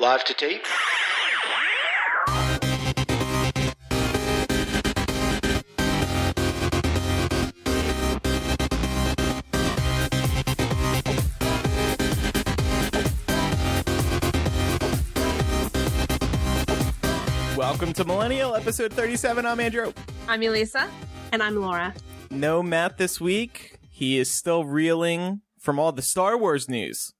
[0.00, 0.64] Live to tape.
[17.58, 19.44] Welcome to Millennial, episode 37.
[19.44, 19.92] I'm Andrew.
[20.26, 20.88] I'm Elisa.
[21.30, 21.92] And I'm Laura.
[22.30, 23.76] No Matt this week.
[23.90, 27.12] He is still reeling from all the Star Wars news.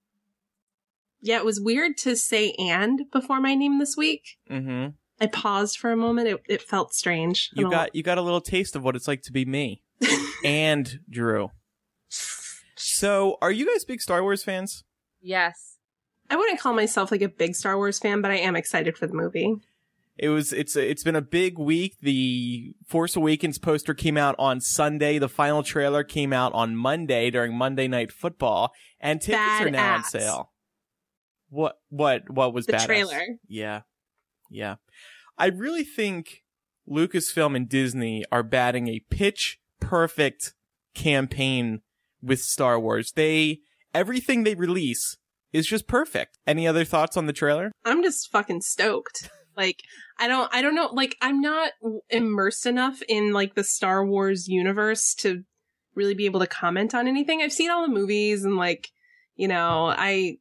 [1.23, 4.39] Yeah, it was weird to say and before my name this week.
[4.51, 4.89] Mm-hmm.
[5.21, 6.29] I paused for a moment.
[6.29, 7.51] It, it felt strange.
[7.53, 9.83] You don't got you got a little taste of what it's like to be me
[10.45, 11.51] and Drew.
[12.77, 14.85] So, are you guys big Star Wars fans?
[15.21, 15.77] Yes.
[16.31, 19.07] I wouldn't call myself like a big Star Wars fan, but I am excited for
[19.07, 19.57] the movie.
[20.17, 21.97] It was it's it's been a big week.
[22.01, 25.19] The Force Awakens poster came out on Sunday.
[25.19, 29.97] The final trailer came out on Monday during Monday Night Football, and tickets are now
[29.97, 30.50] on sale.
[31.51, 32.87] What what what was The badass?
[32.87, 33.27] trailer.
[33.47, 33.83] Yeah,
[34.51, 34.77] yeah.
[35.37, 36.43] I really think
[36.89, 40.55] Lucasfilm and Disney are batting a pitch perfect
[40.95, 41.81] campaign
[42.23, 43.13] with Star Wars.
[43.15, 43.61] They
[43.95, 45.17] everything they release
[45.53, 46.39] is just perfect.
[46.47, 47.73] Any other thoughts on the trailer?
[47.85, 49.31] I'm just fucking stoked.
[49.57, 49.83] Like,
[50.19, 51.73] I don't, I don't know, like, I'm not
[52.09, 55.43] immersed enough in like the Star Wars universe to
[55.97, 57.43] really be able to comment on anything.
[57.43, 58.91] I've seen all the movies and like,
[59.35, 60.37] you know, I,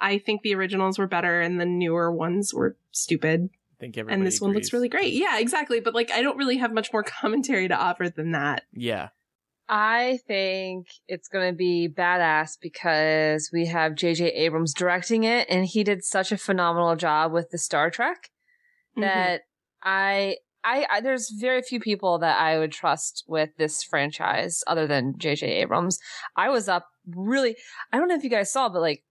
[0.00, 3.50] I think the originals were better and the newer ones were stupid.
[3.52, 5.12] I think everybody and this one looks really great.
[5.12, 5.80] Yeah, exactly.
[5.80, 8.62] But like, I don't really have much more commentary to offer than that.
[8.72, 9.08] Yeah.
[9.68, 14.28] I think it's going to be badass because we have J.J.
[14.28, 18.30] Abrams directing it and he did such a phenomenal job with the Star Trek
[18.96, 19.02] Mm-hmm.
[19.02, 19.42] that
[19.82, 24.86] I, I, I, there's very few people that I would trust with this franchise other
[24.88, 25.46] than J.J.
[25.46, 25.98] Abrams.
[26.36, 27.54] I was up really,
[27.92, 29.04] I don't know if you guys saw, but like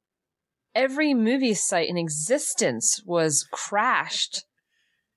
[0.78, 4.46] every movie site in existence was crashed.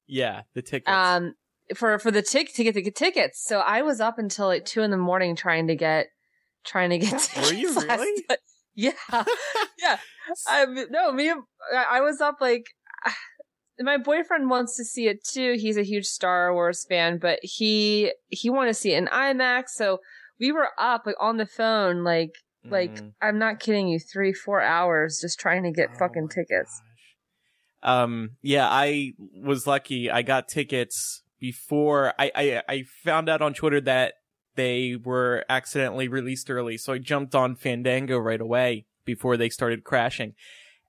[0.09, 0.91] Yeah, the tickets.
[0.91, 1.35] um
[1.77, 3.45] for for the tick to get the tickets.
[3.45, 6.07] So I was up until like two in the morning trying to get
[6.65, 7.51] trying to get tickets.
[7.51, 8.25] Were you really?
[8.77, 8.93] Yeah,
[9.79, 9.99] yeah.
[10.47, 11.31] I no, me.
[11.31, 12.65] I I was up like.
[13.83, 15.57] My boyfriend wants to see it too.
[15.59, 19.71] He's a huge Star Wars fan, but he he wanted to see it in IMAX.
[19.71, 20.01] So
[20.39, 22.33] we were up like on the phone, like
[22.65, 23.13] like Mhm.
[23.23, 26.81] I'm not kidding you, three four hours just trying to get Oh fucking tickets.
[26.81, 26.87] gosh.
[27.83, 30.11] Um, yeah, I was lucky.
[30.11, 34.15] I got tickets before I, I, I found out on Twitter that
[34.57, 36.77] they were accidentally released early.
[36.77, 40.35] So I jumped on Fandango right away before they started crashing.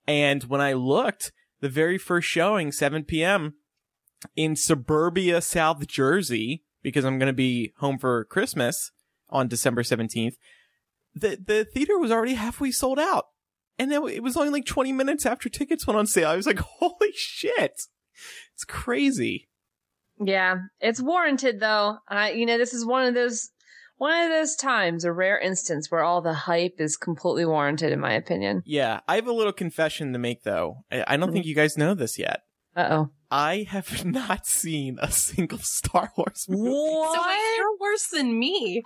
[0.06, 3.54] And when I looked, the very first showing, 7 p.m.
[4.36, 8.92] in suburbia, South Jersey, because I'm going to be home for Christmas
[9.30, 10.36] on December 17th,
[11.14, 13.26] the, the theater was already halfway sold out.
[13.78, 16.30] And then it was only like 20 minutes after tickets went on sale.
[16.30, 17.82] I was like, holy shit.
[18.54, 19.50] It's crazy.
[20.24, 21.98] Yeah, it's warranted though.
[22.08, 23.50] I, you know, this is one of those,
[23.98, 28.00] one of those times, a rare instance where all the hype is completely warranted, in
[28.00, 28.62] my opinion.
[28.66, 29.00] Yeah.
[29.08, 30.84] I have a little confession to make though.
[30.92, 32.42] I, I don't think you guys know this yet.
[32.76, 33.10] Uh oh.
[33.32, 36.70] I have not seen a single Star Wars movie.
[36.70, 37.16] What?
[37.16, 38.84] So wait, you're worse than me.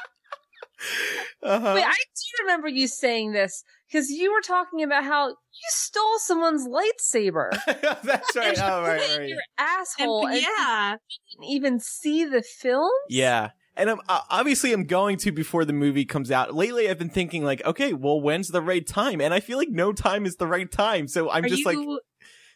[1.44, 1.74] Uh-huh.
[1.76, 5.36] Wait, I do remember you saying this because you were talking about how you
[5.70, 7.52] stole someone's lightsaber.
[8.04, 8.58] That's right.
[8.58, 9.30] and Oh, right, put it in right.
[9.30, 10.28] your And, asshole.
[10.28, 10.94] And yeah.
[10.94, 12.92] you didn't even see the film.
[13.10, 13.52] Yeah.
[13.78, 16.56] And I'm, uh, obviously I'm going to before the movie comes out.
[16.56, 19.20] Lately I've been thinking like, okay, well, when's the right time?
[19.22, 21.08] And I feel like no time is the right time.
[21.08, 22.00] So I'm Are just you, like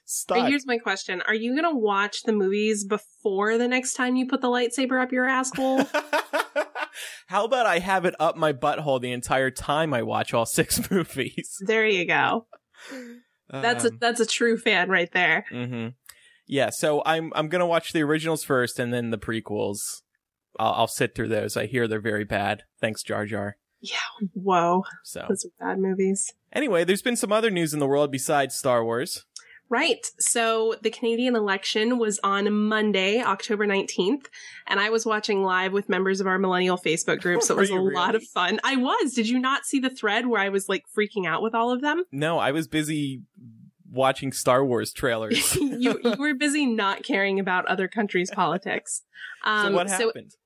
[0.05, 0.47] stuck.
[0.47, 1.21] Here's my question.
[1.27, 5.01] Are you going to watch the movies before the next time you put the lightsaber
[5.01, 5.81] up your asshole?
[7.27, 10.89] How about I have it up my butthole the entire time I watch all six
[10.91, 11.57] movies?
[11.65, 12.47] there you go.
[13.51, 15.45] That's a that's a true fan right there.
[15.49, 15.87] hmm
[16.47, 20.01] Yeah, so I'm I'm gonna watch the originals first and then the prequels.
[20.59, 21.55] I'll, I'll sit through those.
[21.57, 22.63] I hear they're very bad.
[22.81, 23.57] Thanks, Jar Jar.
[23.81, 23.95] Yeah.
[24.33, 24.83] Whoa.
[25.03, 26.33] So Those are bad movies.
[26.51, 29.25] anyway, there's been some other news in the world besides Star Wars.
[29.69, 30.05] Right.
[30.19, 34.25] So the Canadian election was on Monday, October 19th,
[34.67, 37.43] and I was watching live with members of our millennial Facebook group.
[37.43, 38.59] So it was a you lot of fun.
[38.63, 39.13] I was.
[39.13, 41.81] Did you not see the thread where I was like freaking out with all of
[41.81, 42.03] them?
[42.11, 43.21] No, I was busy
[43.91, 45.55] watching Star Wars trailers.
[45.55, 49.03] you, you were busy not caring about other countries' politics.
[49.45, 50.31] Um, so what happened?
[50.31, 50.37] So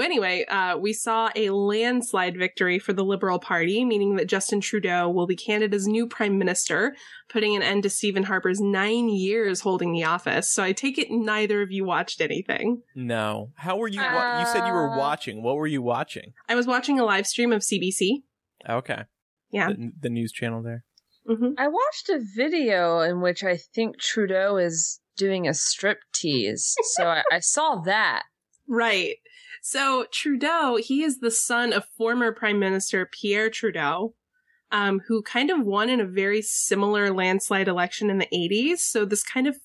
[0.00, 5.08] anyway, uh, we saw a landslide victory for the Liberal Party, meaning that Justin Trudeau
[5.10, 6.94] will be Canada's new prime minister,
[7.28, 10.48] putting an end to Stephen Harper's nine years holding the office.
[10.48, 12.82] So I take it neither of you watched anything.
[12.94, 13.50] no.
[13.56, 14.00] How were you?
[14.00, 15.42] Wa- you said you were Uh, watching.
[15.42, 16.32] What were you watching?
[16.48, 18.22] I was watching a live stream of CBC.
[18.68, 19.02] Okay.
[19.50, 19.68] Yeah.
[19.68, 20.84] The, the news channel there.
[21.28, 21.52] Mm-hmm.
[21.58, 26.74] I watched a video in which I think Trudeau is doing a strip tease.
[26.94, 28.22] so I, I saw that.
[28.68, 29.16] Right.
[29.64, 34.14] So Trudeau, he is the son of former Prime Minister Pierre Trudeau,
[34.72, 38.78] um, who kind of won in a very similar landslide election in the 80s.
[38.78, 39.56] So this kind of,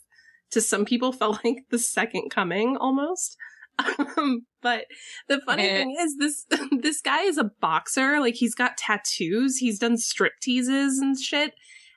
[0.51, 3.35] to some people, felt like the second coming almost.
[3.79, 4.85] Um, but
[5.27, 5.77] the funny Eh.
[5.77, 6.45] thing is this
[6.81, 8.19] this guy is a boxer.
[8.19, 11.53] Like he's got tattoos, he's done strip teases and shit,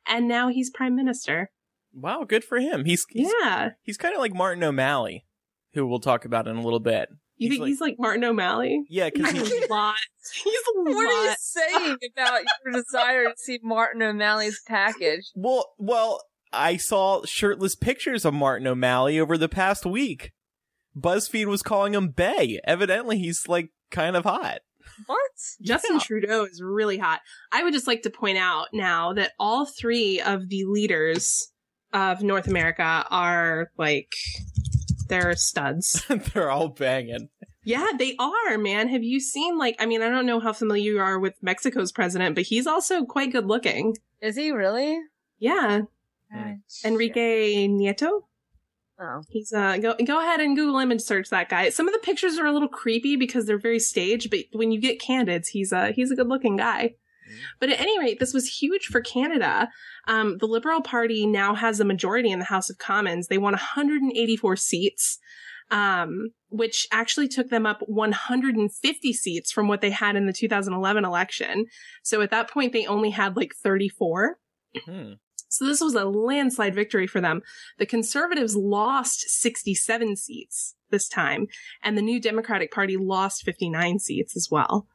[0.06, 1.50] and now he's prime minister.
[1.93, 2.85] Wow, good for him.
[2.85, 3.70] He's he's, yeah.
[3.82, 5.25] he's kind of like Martin O'Malley,
[5.75, 7.08] who we'll talk about in a little bit.
[7.40, 8.84] You He's think like- he's like Martin O'Malley?
[8.90, 9.94] Yeah, because He's he a lot.
[10.44, 15.25] He's a What are you saying about your desire to see Martin O'Malley's package?
[15.34, 16.22] well, well,
[16.52, 20.32] I saw shirtless pictures of Martin O'Malley over the past week.
[20.94, 22.60] BuzzFeed was calling him Bay.
[22.64, 24.58] Evidently, he's like kind of hot.
[25.06, 25.31] What?
[25.62, 26.00] Justin Yeah.
[26.02, 27.20] Trudeau is really hot.
[27.52, 31.50] I would just like to point out now that all three of the leaders
[31.94, 34.12] of North America are like
[35.11, 36.03] they're studs.
[36.33, 37.29] They're all banging.
[37.65, 38.89] yeah, they are, man.
[38.89, 41.93] Have you seen like I mean, I don't know how familiar you are with Mexico's
[41.93, 43.97] president, but he's also quite good looking.
[44.23, 44.99] Is he really?
[45.39, 45.83] Yeah.
[46.33, 46.53] Hmm.
[46.85, 48.23] Enrique Nieto?
[49.03, 49.23] Oh.
[49.29, 51.71] He's uh go go ahead and Google image search that guy.
[51.71, 54.81] Some of the pictures are a little creepy because they're very staged, but when you
[54.81, 56.95] get candids, he's a he's a good looking guy.
[57.59, 59.69] But at any rate, this was huge for Canada.
[60.06, 63.29] Um, the Liberal Party now has a majority in the House of Commons.
[63.29, 65.19] They won 184 seats,
[65.71, 71.05] um, which actually took them up 150 seats from what they had in the 2011
[71.05, 71.67] election.
[72.03, 74.38] So at that point, they only had like 34.
[74.85, 75.12] Hmm.
[75.50, 77.43] So this was a landslide victory for them.
[77.79, 81.49] The conservatives lost 67 seats this time,
[81.83, 84.87] and the new Democratic Party lost 59 seats as well.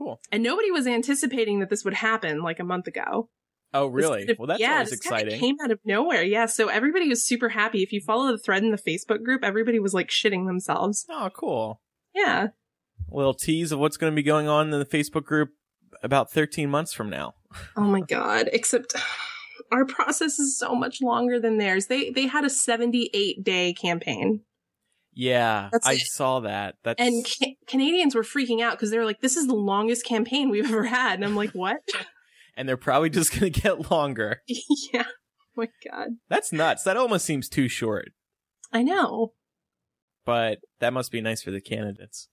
[0.00, 0.20] Cool.
[0.32, 3.28] And nobody was anticipating that this would happen like a month ago.
[3.74, 4.20] Oh, really?
[4.20, 5.38] kind of- Well, that's yeah, always exciting.
[5.38, 6.22] Came out of nowhere.
[6.22, 6.46] Yeah.
[6.46, 7.82] So everybody was super happy.
[7.82, 11.04] If you follow the thread in the Facebook group, everybody was like shitting themselves.
[11.10, 11.80] Oh, cool.
[12.14, 12.48] Yeah.
[13.12, 15.50] A little tease of what's going to be going on in the Facebook group
[16.02, 17.34] about 13 months from now.
[17.76, 18.48] Oh my god.
[18.52, 18.94] Except
[19.72, 21.86] our process is so much longer than theirs.
[21.86, 24.40] They they had a 78 day campaign.
[25.12, 26.00] Yeah, That's I it.
[26.02, 26.76] saw that.
[26.84, 30.04] That's And ca- Canadians were freaking out because they were like, "This is the longest
[30.06, 31.78] campaign we've ever had," and I'm like, "What?"
[32.56, 34.42] and they're probably just going to get longer.
[34.48, 35.04] yeah.
[35.06, 36.10] Oh my god.
[36.28, 36.84] That's nuts.
[36.84, 38.10] That almost seems too short,
[38.72, 39.32] I know.
[40.24, 42.28] but that must be nice for the candidates.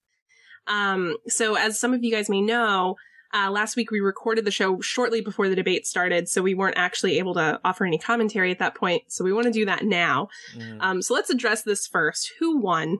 [0.68, 1.16] Um.
[1.26, 2.94] So, as some of you guys may know,
[3.34, 6.78] uh, last week we recorded the show shortly before the debate started, so we weren't
[6.78, 9.04] actually able to offer any commentary at that point.
[9.08, 10.28] So we want to do that now.
[10.56, 10.78] Mm.
[10.80, 11.02] Um.
[11.02, 12.32] So let's address this first.
[12.40, 12.98] Who won,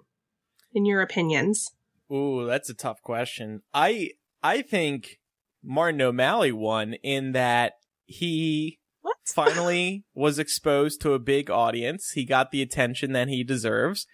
[0.72, 1.70] in your opinions?
[2.12, 3.62] Ooh, that's a tough question.
[3.72, 4.10] I
[4.42, 5.18] I think
[5.62, 7.74] Martin O'Malley won in that
[8.06, 9.16] he What?
[9.34, 12.12] finally was exposed to a big audience.
[12.12, 14.06] He got the attention that he deserves.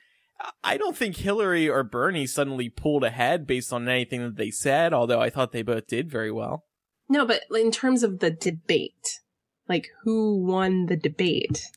[0.62, 4.92] I don't think Hillary or Bernie suddenly pulled ahead based on anything that they said,
[4.92, 6.64] although I thought they both did very well.
[7.08, 9.20] No, but in terms of the debate,
[9.68, 11.70] like who won the debate?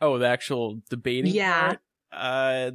[0.00, 1.60] Oh, the actual debating Yeah.
[1.60, 1.80] part?
[2.12, 2.70] Uh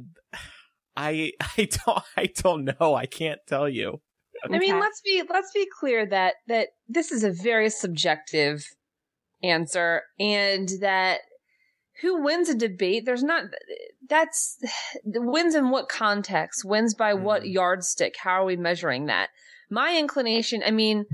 [0.96, 2.94] I I don't I don't know.
[2.94, 4.00] I can't tell you.
[4.44, 8.64] I mean, let's be let's be clear that that this is a very subjective
[9.42, 11.20] answer, and that
[12.00, 13.44] who wins a debate, there's not
[14.08, 14.58] that's
[15.04, 17.52] the wins in what context, wins by what Mhm.
[17.54, 19.30] yardstick, how are we measuring that?
[19.70, 21.04] My inclination, I mean,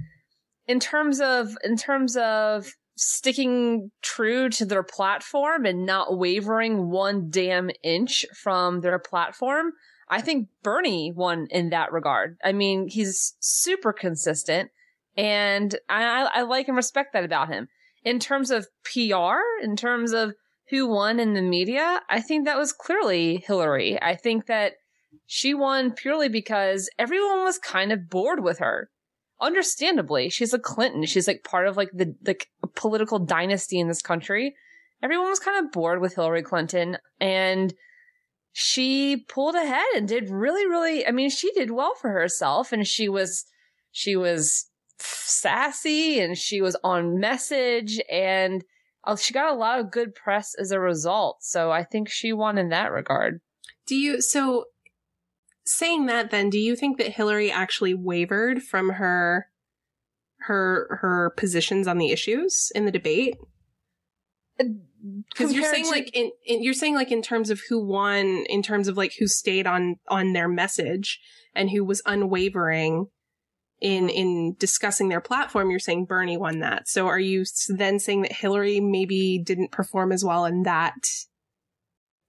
[0.66, 7.28] in terms of in terms of sticking true to their platform and not wavering one
[7.30, 9.72] damn inch from their platform,
[10.08, 12.36] I think Bernie won in that regard.
[12.44, 14.70] I mean, he's super consistent
[15.16, 17.68] and I I like and respect that about him.
[18.04, 20.34] In terms of PR, in terms of
[20.70, 24.00] who won in the media, I think that was clearly Hillary.
[24.00, 24.74] I think that
[25.26, 28.90] she won purely because everyone was kind of bored with her.
[29.40, 31.04] Understandably, she's a Clinton.
[31.04, 32.36] She's like part of like the the
[32.74, 34.54] political dynasty in this country.
[35.02, 37.74] Everyone was kind of bored with Hillary Clinton and
[38.52, 42.86] she pulled ahead and did really really I mean she did well for herself and
[42.86, 43.44] she was
[43.90, 48.64] she was sassy and she was on message and
[49.06, 51.38] Oh, she got a lot of good press as a result.
[51.42, 53.40] So I think she won in that regard.
[53.86, 54.66] Do you so
[55.64, 59.48] saying that then do you think that Hillary actually wavered from her
[60.40, 63.36] her her positions on the issues in the debate?
[64.60, 64.64] Uh,
[65.28, 68.44] because you're saying to- like in, in you're saying like in terms of who won,
[68.48, 71.20] in terms of like who stayed on on their message
[71.54, 73.08] and who was unwavering
[73.84, 76.88] in in discussing their platform, you're saying Bernie won that.
[76.88, 80.94] So are you then saying that Hillary maybe didn't perform as well in that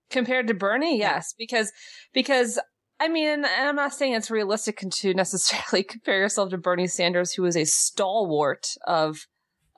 [0.09, 0.99] compared to Bernie?
[0.99, 1.71] Yes, because
[2.13, 2.59] because
[2.99, 7.45] I mean, I'm not saying it's realistic to necessarily compare yourself to Bernie Sanders, who
[7.45, 9.25] is a stalwart of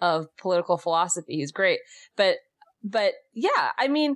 [0.02, 1.36] of political philosophy.
[1.36, 1.82] He's great,
[2.16, 2.38] but
[2.84, 4.16] but yeah, I mean,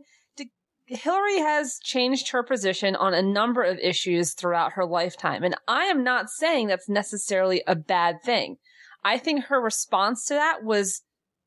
[0.86, 5.44] Hillary has changed her position on a number of issues throughout her lifetime.
[5.44, 8.58] And I am not saying that's necessarily a bad thing.
[9.04, 11.04] I think her response to that was,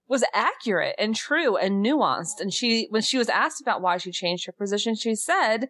[0.09, 2.41] was accurate and true and nuanced.
[2.41, 5.69] And she, when she was asked about why she changed her position, she said,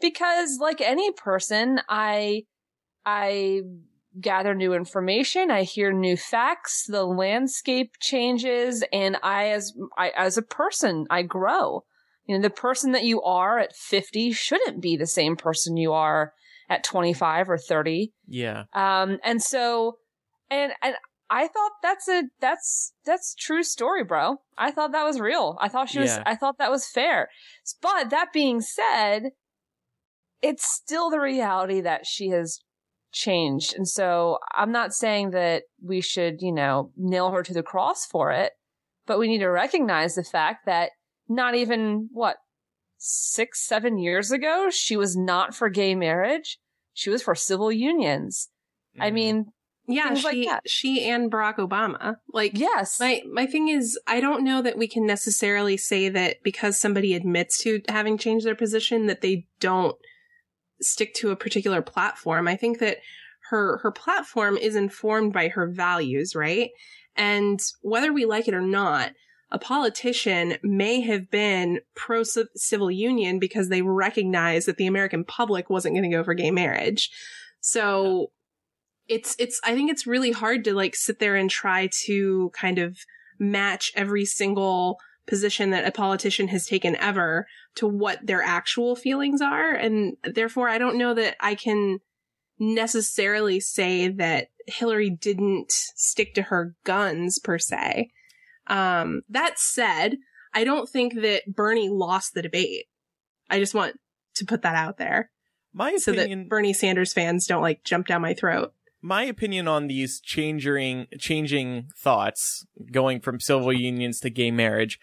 [0.00, 2.44] because like any person, I,
[3.04, 3.62] I
[4.20, 5.50] gather new information.
[5.50, 6.86] I hear new facts.
[6.86, 11.84] The landscape changes and I, as, I, as a person, I grow.
[12.26, 15.92] You know, the person that you are at 50 shouldn't be the same person you
[15.92, 16.32] are
[16.68, 18.12] at 25 or 30.
[18.26, 18.64] Yeah.
[18.72, 19.98] Um, and so,
[20.50, 20.96] and, and
[21.30, 24.38] I thought that's a, that's, that's true story, bro.
[24.58, 25.56] I thought that was real.
[25.60, 26.22] I thought she was, Yeah.
[26.26, 27.28] I thought that was fair.
[27.80, 29.30] But that being said,
[30.42, 32.60] it's still the reality that she has
[33.12, 33.74] changed.
[33.74, 38.04] And so I'm not saying that we should, you know, nail her to the cross
[38.04, 38.52] for it,
[39.06, 40.90] but we need to recognize the fact that
[41.28, 42.36] not even what
[42.98, 46.58] six, seven years ago, she was not for gay marriage.
[46.94, 48.48] She was for civil unions.
[48.98, 49.14] I Mhm.
[49.14, 49.44] mean,
[49.88, 50.62] Yeah, Things like she that.
[50.66, 52.16] she and Barack Obama.
[52.32, 52.98] Like yes.
[52.98, 57.14] my my thing is I don't know that we can necessarily say that because somebody
[57.14, 59.94] admits to having changed their position that they don't
[60.80, 62.48] stick to a particular platform.
[62.48, 62.98] I think that
[63.50, 66.70] her her platform is informed by her values, right?
[67.14, 69.12] And whether we like it or not,
[69.50, 75.70] a politician may have been pro civil union because they recognize that the American public
[75.70, 77.10] wasn't going to go for gay marriage.
[77.60, 78.32] So
[79.08, 82.78] it's it's I think it's really hard to like sit there and try to kind
[82.78, 82.98] of
[83.38, 89.40] match every single position that a politician has taken ever to what their actual feelings
[89.40, 91.98] are and therefore I don't know that I can
[92.58, 98.10] necessarily say that Hillary didn't stick to her guns per se.
[98.66, 100.16] Um, that said,
[100.54, 102.86] I don't think that Bernie lost the debate.
[103.48, 103.98] I just want
[104.36, 105.30] to put that out there
[105.76, 108.72] my so opinion, that Bernie Sanders fans don't like jump down my throat.
[109.02, 114.98] my opinion on these changing changing thoughts going from civil unions to gay marriage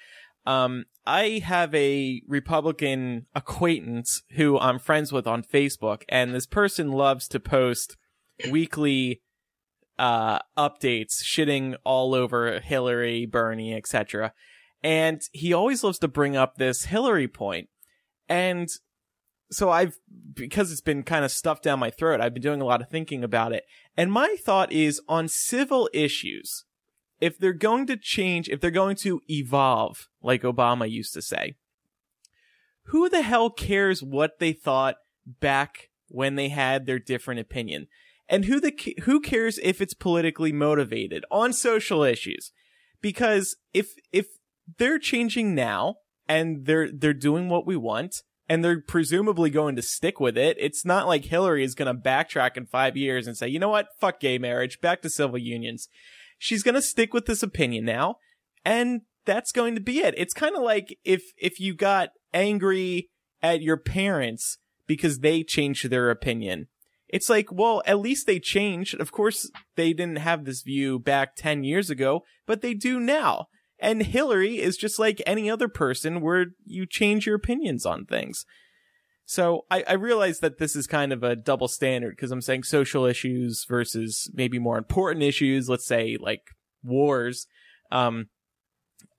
[0.46, 6.92] um i have a republican acquaintance who i'm friends with on facebook and this person
[6.92, 7.96] loves to post
[8.50, 9.22] weekly
[10.00, 14.34] uh updates shitting all over hillary bernie etc
[14.84, 17.70] and he always loves to bring up this hillary point.
[18.28, 18.70] and
[19.54, 19.98] so I've
[20.34, 22.90] because it's been kind of stuffed down my throat, I've been doing a lot of
[22.90, 23.64] thinking about it.
[23.96, 26.66] And my thought is on civil issues,
[27.22, 31.56] if they're going to change, if they're going to evolve, like Obama used to say,
[32.88, 34.96] who the hell cares what they thought
[35.40, 37.88] back when they had their different opinion?
[38.34, 38.74] And who the
[39.04, 42.52] who cares if it's politically motivated on social issues?
[43.00, 44.26] Because if if
[44.80, 45.98] they're changing now
[46.28, 50.58] and they're they're doing what we want, and they're presumably going to stick with it.
[50.60, 53.70] It's not like Hillary is going to backtrack in five years and say, you know
[53.70, 53.90] what?
[54.00, 54.82] Fuck gay marriage.
[54.82, 55.88] Back to civil unions.
[56.40, 58.16] She's going to stick with this opinion now.
[58.66, 60.16] And that's going to be it.
[60.18, 63.12] It's kind of like if, if you got angry
[63.44, 66.68] at your parents because they changed their opinion.
[67.14, 69.00] It's like, well, at least they changed.
[69.00, 73.46] Of course, they didn't have this view back 10 years ago, but they do now.
[73.78, 78.46] And Hillary is just like any other person where you change your opinions on things.
[79.26, 82.64] So I, I realize that this is kind of a double standard because I'm saying
[82.64, 86.42] social issues versus maybe more important issues, let's say like
[86.84, 87.46] wars.
[87.92, 88.30] Um,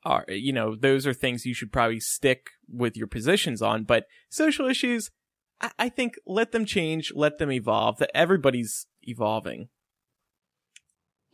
[0.05, 4.07] are, you know, those are things you should probably stick with your positions on, but
[4.31, 5.13] social issues,
[5.61, 9.69] I, I think let them change, let them evolve, that everybody's evolving.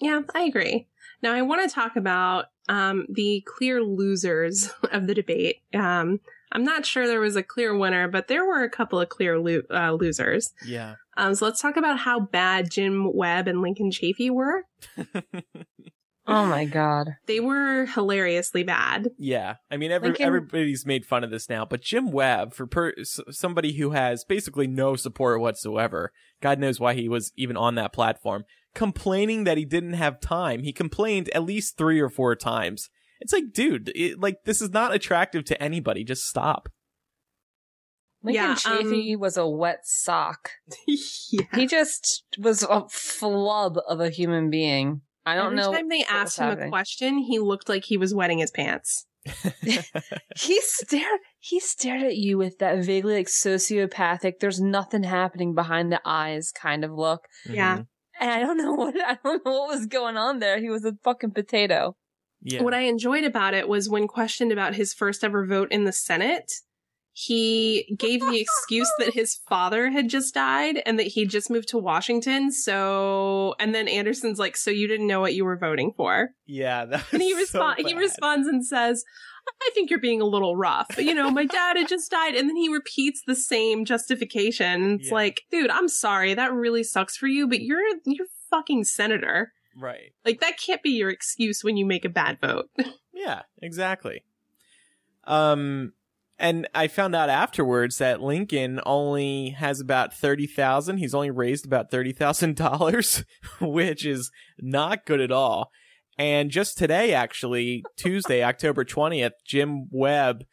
[0.00, 0.89] Yeah, I agree.
[1.23, 5.57] Now I want to talk about um, the clear losers of the debate.
[5.75, 6.21] Um,
[6.53, 9.39] I'm not sure there was a clear winner, but there were a couple of clear
[9.39, 10.53] lo- uh, losers.
[10.65, 10.95] Yeah.
[11.17, 14.65] Um, so let's talk about how bad Jim Webb and Lincoln Chafee were.
[16.27, 17.17] oh my god.
[17.27, 19.11] They were hilariously bad.
[19.19, 22.67] Yeah, I mean, every, Lincoln- everybody's made fun of this now, but Jim Webb, for
[22.67, 27.75] per, somebody who has basically no support whatsoever, God knows why he was even on
[27.77, 30.62] that platform, complaining that he didn't have time.
[30.62, 32.91] He complained at least three or four times.
[33.21, 36.05] It's like, dude, it, like this is not attractive to anybody.
[36.05, 36.69] Just stop.
[38.23, 40.50] Lincoln Yeah, Chafee um, was a wet sock.
[40.87, 41.45] yeah.
[41.55, 45.03] He just was a flub of a human being.
[45.27, 45.73] I don't Every know.
[45.73, 49.07] time they asked was him a question, he looked like he was wetting his pants.
[50.37, 51.21] He stared.
[51.39, 54.35] He stared at you with that vaguely like sociopathic.
[54.41, 57.79] There's nothing happening behind the eyes kind of look, Yeah.
[57.79, 57.87] Mhm.
[58.21, 60.59] and I don't know what I don't know what was going on there.
[60.61, 61.97] He was a fucking potato.
[62.43, 62.62] Yeah.
[62.62, 65.93] What I enjoyed about it was when questioned about his first ever vote in the
[65.93, 66.50] Senate,
[67.12, 71.69] he gave the excuse that his father had just died and that he just moved
[71.69, 72.52] to Washington.
[72.52, 77.02] So, and then Anderson's like, "So you didn't know what you were voting for?" yeah.
[77.12, 77.90] And he was so responds.
[77.90, 79.02] he responds and says,
[79.61, 80.97] "I think you're being a little rough.
[80.99, 84.95] You know, my dad had just died." And then he repeats the same justification.
[85.00, 85.14] It's Yeah.
[85.14, 89.52] like, dude, I'm sorry, that really sucks for you, but you're you're fucking senator.
[89.76, 90.12] Right.
[90.25, 92.71] Like that can't be your excuse when you make a bad vote.
[93.12, 94.25] Yeah, exactly.
[95.25, 95.93] Um,
[96.41, 100.99] and I found out afterwards that Lincoln only has about thirty thousand.
[100.99, 103.25] He's only raised about thirty thousand dollars,
[103.61, 105.71] which is not good at all.
[106.19, 110.45] And just today, actually, Tuesday, October twentieth, Jim Webb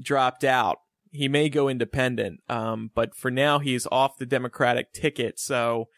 [0.00, 0.78] dropped out.
[1.10, 5.38] He may go independent, um, but for now, he's off the Democratic ticket.
[5.38, 5.88] So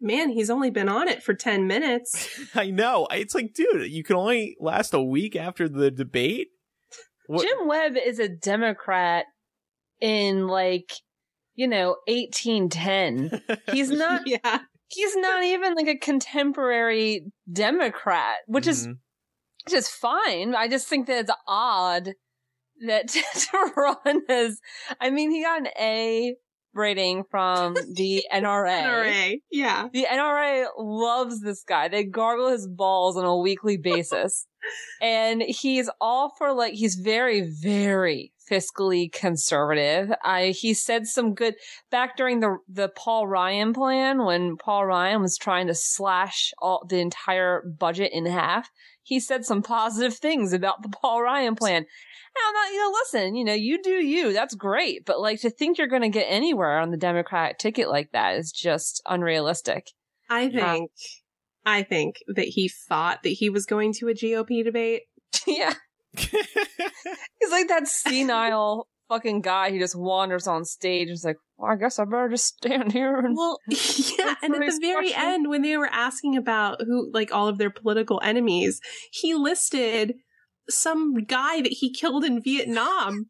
[0.00, 2.28] Man, he's only been on it for 10 minutes.
[2.54, 6.48] I know it's like, dude, you can only last a week after the debate.
[7.26, 9.26] What- Jim Webb is a Democrat
[10.00, 10.92] in like
[11.54, 13.42] you know 1810.
[13.72, 14.22] He's not.
[14.26, 14.60] yeah.
[14.88, 18.98] he's not even like a contemporary Democrat, which is Mhm.
[19.64, 20.54] which is fine.
[20.54, 22.12] I just think that it's odd
[22.86, 24.60] that to run as
[25.00, 26.36] I mean he got an A
[26.76, 28.82] rating from the NRA.
[28.82, 29.40] NRA.
[29.50, 29.88] Yeah.
[29.92, 31.88] The NRA loves this guy.
[31.88, 34.46] They gargle his balls on a weekly basis.
[35.00, 40.12] and he's all for like he's very, very fiscally conservative.
[40.24, 41.54] I he said some good
[41.90, 46.86] back during the the Paul Ryan plan when Paul Ryan was trying to slash all
[46.88, 48.70] the entire budget in half.
[49.02, 51.86] He said some positive things about the Paul Ryan plan.
[52.46, 54.32] I'm not, you know, listen, you know, you do you.
[54.32, 55.04] That's great.
[55.04, 58.36] But like to think you're going to get anywhere on the Democratic ticket like that
[58.36, 59.90] is just unrealistic.
[60.28, 60.72] I Yeah.
[60.72, 60.90] think,
[61.64, 65.02] I think that he thought that he was going to a GOP debate.
[65.46, 65.74] yeah.
[66.16, 71.70] He's like that senile fucking guy who just wanders on stage and is like, well,
[71.72, 74.34] I guess I better just stand here and Well, yeah.
[74.42, 77.70] And at the very end, when they were asking about who, like all of their
[77.70, 78.80] political enemies,
[79.12, 80.14] he listed
[80.68, 83.26] some guy that he killed in Vietnam.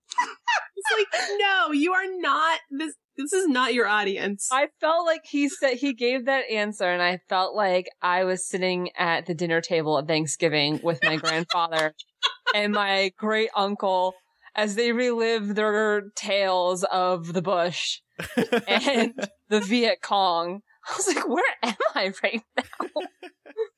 [0.77, 2.95] it's like, no, you are not this.
[3.17, 4.49] This is not your audience.
[4.53, 8.47] I felt like he said he gave that answer, and I felt like I was
[8.47, 11.95] sitting at the dinner table at Thanksgiving with my grandfather
[12.55, 14.13] and my great uncle
[14.55, 18.01] as they relive their tales of the bush
[18.69, 19.15] and
[19.49, 20.61] the Viet Cong.
[20.89, 22.89] I was like, where am I right now?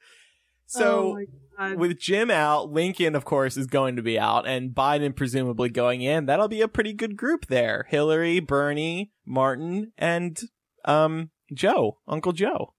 [0.69, 1.19] so
[1.61, 5.69] Oh with Jim out, Lincoln, of course, is going to be out, and Biden presumably
[5.69, 6.27] going in.
[6.27, 10.41] That'll be a pretty good group there: Hillary, Bernie, Martin, and
[10.85, 12.75] um Joe, Uncle Joe.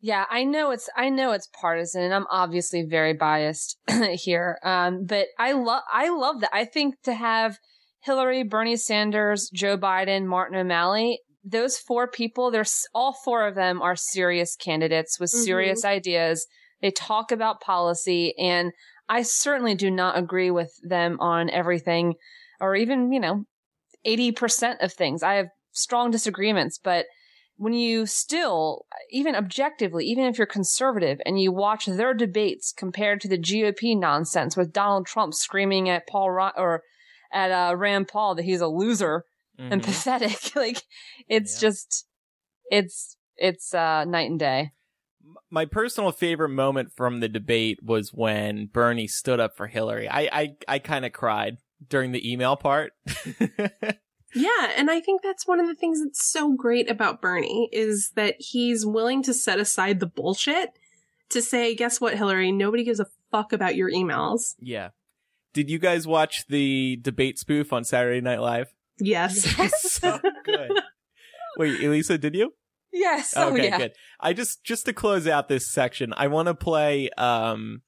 [0.00, 3.78] Yeah, I know it's I know it's partisan and I'm obviously very biased
[4.14, 4.58] here.
[4.64, 6.50] Um but I love I love that.
[6.52, 7.58] I think to have
[8.00, 13.80] Hillary, Bernie Sanders, Joe Biden, Martin O'Malley, those four people, there's all four of them
[13.80, 15.44] are serious candidates with Mhm.
[15.44, 16.48] serious ideas.
[16.82, 18.72] They talk about policy and
[19.08, 22.14] I certainly do not agree with them on everything
[22.60, 23.44] or even, you know,
[24.04, 25.22] 80% of things.
[25.22, 27.06] I have strong disagreements, but
[27.56, 33.20] when you still, even objectively, even if you're conservative and you watch their debates compared
[33.20, 36.82] to the GOP nonsense with Donald Trump screaming at Paul Ro- or
[37.32, 39.24] at uh, Rand Paul that he's a loser
[39.70, 39.84] and Mhm.
[39.84, 40.82] pathetic, like
[41.28, 41.60] it's Yeah.
[41.68, 42.06] just,
[42.70, 44.72] it's, it's, uh, night and day.
[45.50, 50.08] My personal favorite moment from the debate was when Bernie stood up for Hillary.
[50.08, 51.58] I I, I kind of cried
[51.88, 52.92] during the email part.
[54.34, 58.12] Yeah, and I think that's one of the things that's so great about Bernie is
[58.14, 60.70] that he's willing to set aside the bullshit
[61.30, 62.50] to say, guess what, Hillary?
[62.50, 64.54] Nobody gives a fuck about your emails.
[64.58, 64.88] yeah.
[65.52, 68.72] Did you guys watch the debate spoof on Saturday Night Live?
[68.98, 69.42] Yes.
[69.92, 70.70] so good.
[71.58, 72.54] Wait, Elisa, did you?
[72.92, 73.34] Yes.
[73.36, 73.78] Oh, okay, yeah.
[73.78, 73.92] good.
[74.20, 77.82] I just just to close out this section, I want to play um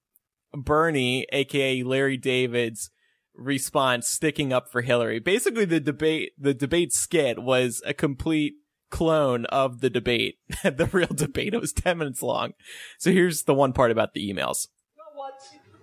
[0.52, 2.90] Bernie, aka Larry David's
[3.34, 5.18] response sticking up for Hillary.
[5.18, 8.54] Basically the debate the debate skit was a complete
[8.90, 11.52] clone of the debate, the real debate.
[11.52, 12.52] It was 10 minutes long.
[12.98, 14.68] So here's the one part about the emails.
[14.94, 15.40] You know what?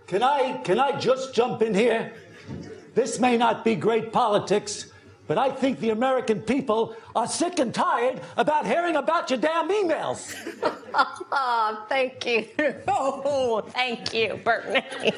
[0.08, 2.14] Can I can I just jump in here?
[2.96, 4.92] This may not be great politics,
[5.28, 9.70] but I think the American people are sick and tired about hearing about your damn
[9.70, 10.36] emails.
[10.94, 12.48] oh, thank you.
[12.88, 14.84] Oh, thank you, Bernie.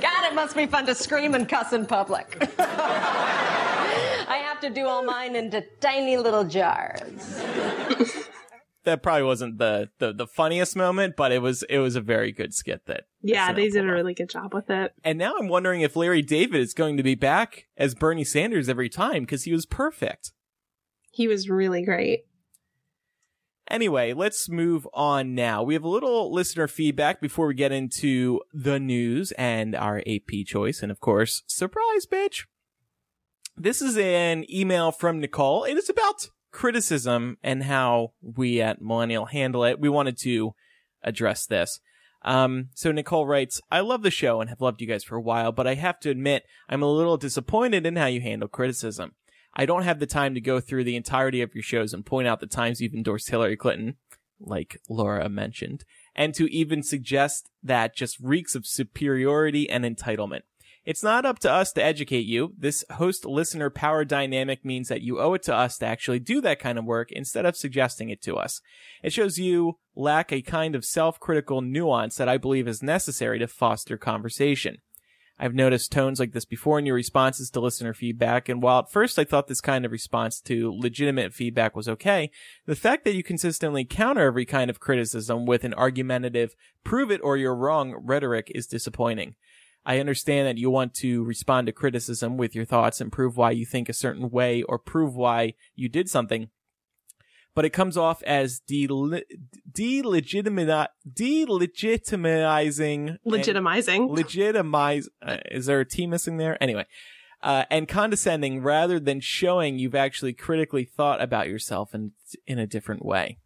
[0.00, 2.36] God, it must be fun to scream and cuss in public.
[2.58, 7.42] I have to do all mine into tiny little jars
[8.84, 12.32] that probably wasn't the, the the funniest moment, but it was it was a very
[12.32, 13.04] good skit that.
[13.22, 14.92] Yeah, they did a really good job with it.
[15.04, 18.68] And now I'm wondering if Larry David is going to be back as Bernie Sanders
[18.68, 20.32] every time because he was perfect.
[21.10, 22.24] He was really great.
[23.68, 25.62] Anyway, let's move on now.
[25.62, 30.44] We have a little listener feedback before we get into the news and our AP
[30.46, 32.46] choice, and of course, surprise, bitch.
[33.56, 35.64] This is an email from Nicole.
[35.64, 40.54] And It is about criticism and how we at Millennial handle it, we wanted to
[41.02, 41.80] address this.
[42.24, 45.20] Um, so Nicole writes, I love the show and have loved you guys for a
[45.20, 49.14] while, but I have to admit I'm a little disappointed in how you handle criticism.
[49.54, 52.28] I don't have the time to go through the entirety of your shows and point
[52.28, 53.96] out the times you've endorsed Hillary Clinton,
[54.40, 55.84] like Laura mentioned,
[56.14, 60.42] and to even suggest that just reeks of superiority and entitlement.
[60.84, 62.54] It's not up to us to educate you.
[62.58, 66.40] This host listener power dynamic means that you owe it to us to actually do
[66.40, 68.60] that kind of work instead of suggesting it to us.
[69.00, 73.46] It shows you lack a kind of self-critical nuance that I believe is necessary to
[73.46, 74.78] foster conversation.
[75.38, 78.92] I've noticed tones like this before in your responses to listener feedback, and while at
[78.92, 82.30] first I thought this kind of response to legitimate feedback was okay,
[82.66, 87.20] the fact that you consistently counter every kind of criticism with an argumentative, prove it
[87.24, 89.34] or you're wrong rhetoric is disappointing.
[89.84, 93.50] I understand that you want to respond to criticism with your thoughts and prove why
[93.50, 96.50] you think a certain way or prove why you did something.
[97.54, 105.08] But it comes off as de- delegitimizing, delegitimizing, legitimizing, legitimize.
[105.20, 106.56] Uh, is there a T missing there?
[106.62, 106.86] Anyway,
[107.42, 112.12] uh, and condescending rather than showing you've actually critically thought about yourself in
[112.46, 113.38] in a different way.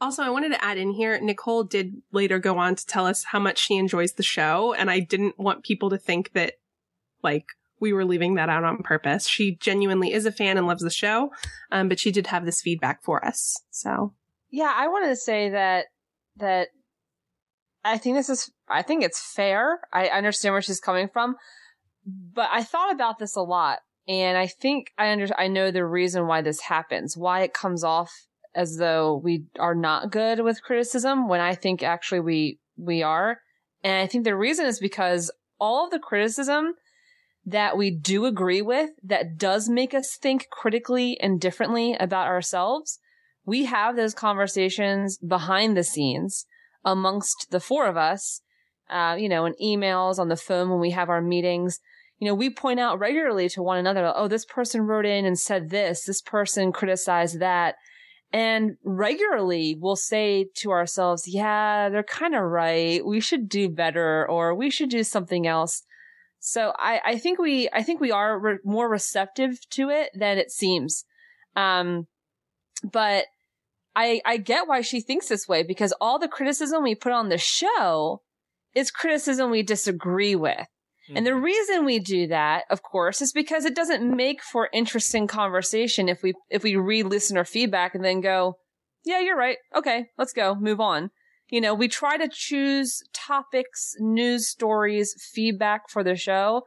[0.00, 3.24] Also, I wanted to add in here, Nicole did later go on to tell us
[3.24, 6.54] how much she enjoys the show, and I didn't want people to think that,
[7.22, 7.46] like,
[7.80, 9.28] we were leaving that out on purpose.
[9.28, 11.30] She genuinely is a fan and loves the show,
[11.70, 13.56] um, but she did have this feedback for us.
[13.70, 14.14] So,
[14.50, 15.86] yeah, I wanted to say that
[16.36, 16.68] that
[17.84, 19.80] I think this is, I think it's fair.
[19.92, 21.36] I understand where she's coming from,
[22.06, 25.84] but I thought about this a lot, and I think I under, I know the
[25.84, 28.12] reason why this happens, why it comes off
[28.54, 33.38] as though we are not good with criticism when I think actually we, we are.
[33.82, 36.74] And I think the reason is because all of the criticism
[37.46, 42.98] that we do agree with that does make us think critically and differently about ourselves,
[43.44, 46.46] we have those conversations behind the scenes
[46.84, 48.40] amongst the four of us,
[48.90, 51.78] uh, you know, in emails, on the phone when we have our meetings.
[52.18, 55.38] You know, we point out regularly to one another, oh, this person wrote in and
[55.38, 57.74] said this, this person criticized that.
[58.32, 63.04] And regularly we'll say to ourselves, yeah, they're kind of right.
[63.04, 65.82] We should do better or we should do something else.
[66.40, 70.38] So I, I think we, I think we are re- more receptive to it than
[70.38, 71.04] it seems.
[71.56, 72.06] Um,
[72.82, 73.26] but
[73.96, 77.28] I, I get why she thinks this way because all the criticism we put on
[77.28, 78.20] the show
[78.74, 80.66] is criticism we disagree with.
[81.14, 81.44] And the mm-hmm.
[81.44, 86.22] reason we do that, of course, is because it doesn't make for interesting conversation if
[86.22, 88.54] we if we read listener feedback and then go,
[89.04, 89.58] "Yeah, you're right.
[89.74, 90.54] Okay, let's go.
[90.54, 91.10] Move on."
[91.48, 96.62] You know, we try to choose topics, news stories, feedback for the show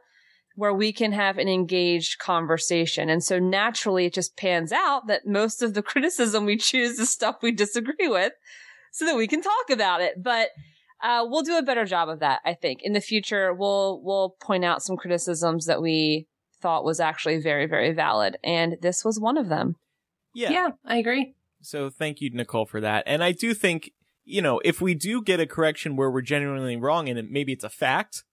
[0.54, 3.08] where we can have an engaged conversation.
[3.08, 7.10] And so naturally it just pans out that most of the criticism we choose is
[7.10, 8.32] stuff we disagree with
[8.92, 10.22] so that we can talk about it.
[10.22, 10.48] But
[11.02, 12.40] uh, we'll do a better job of that.
[12.44, 16.26] I think in the future, we'll, we'll point out some criticisms that we
[16.60, 18.36] thought was actually very, very valid.
[18.42, 19.76] And this was one of them.
[20.34, 20.50] Yeah.
[20.50, 21.34] Yeah, I agree.
[21.60, 23.04] So thank you, Nicole, for that.
[23.06, 23.92] And I do think,
[24.24, 27.52] you know, if we do get a correction where we're genuinely wrong and it, maybe
[27.52, 28.24] it's a fact,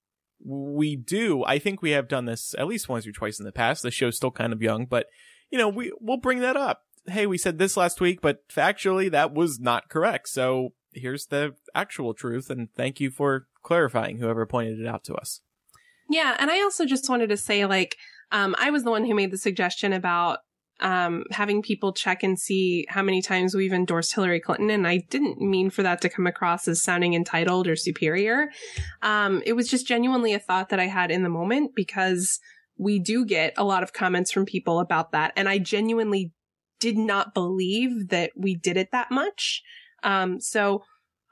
[0.43, 1.43] we do.
[1.43, 3.83] I think we have done this at least once or twice in the past.
[3.83, 5.07] The show's still kind of young, but
[5.49, 6.81] you know, we, we'll bring that up.
[7.07, 10.29] Hey, we said this last week, but factually that was not correct.
[10.29, 15.15] So here's the actual truth and thank you for clarifying whoever pointed it out to
[15.15, 15.41] us.
[16.09, 17.97] Yeah, and I also just wanted to say like
[18.31, 20.39] um, I was the one who made the suggestion about
[20.81, 24.69] um, having people check and see how many times we've endorsed Hillary Clinton.
[24.69, 28.49] And I didn't mean for that to come across as sounding entitled or superior.
[29.01, 32.39] Um, it was just genuinely a thought that I had in the moment because
[32.77, 35.31] we do get a lot of comments from people about that.
[35.37, 36.33] And I genuinely
[36.79, 39.63] did not believe that we did it that much.
[40.05, 40.83] Um, so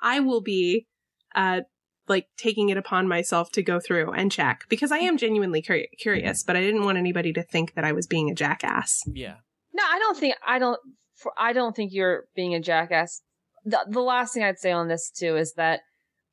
[0.01, 0.87] I will be,
[1.35, 1.61] uh,
[2.07, 5.87] like taking it upon myself to go through and check because I am genuinely cur-
[5.97, 9.01] curious, but I didn't want anybody to think that I was being a jackass.
[9.07, 9.35] Yeah.
[9.73, 10.79] No, I don't think I don't.
[11.15, 13.21] For, I don't think you're being a jackass.
[13.65, 15.81] The, the last thing I'd say on this too is that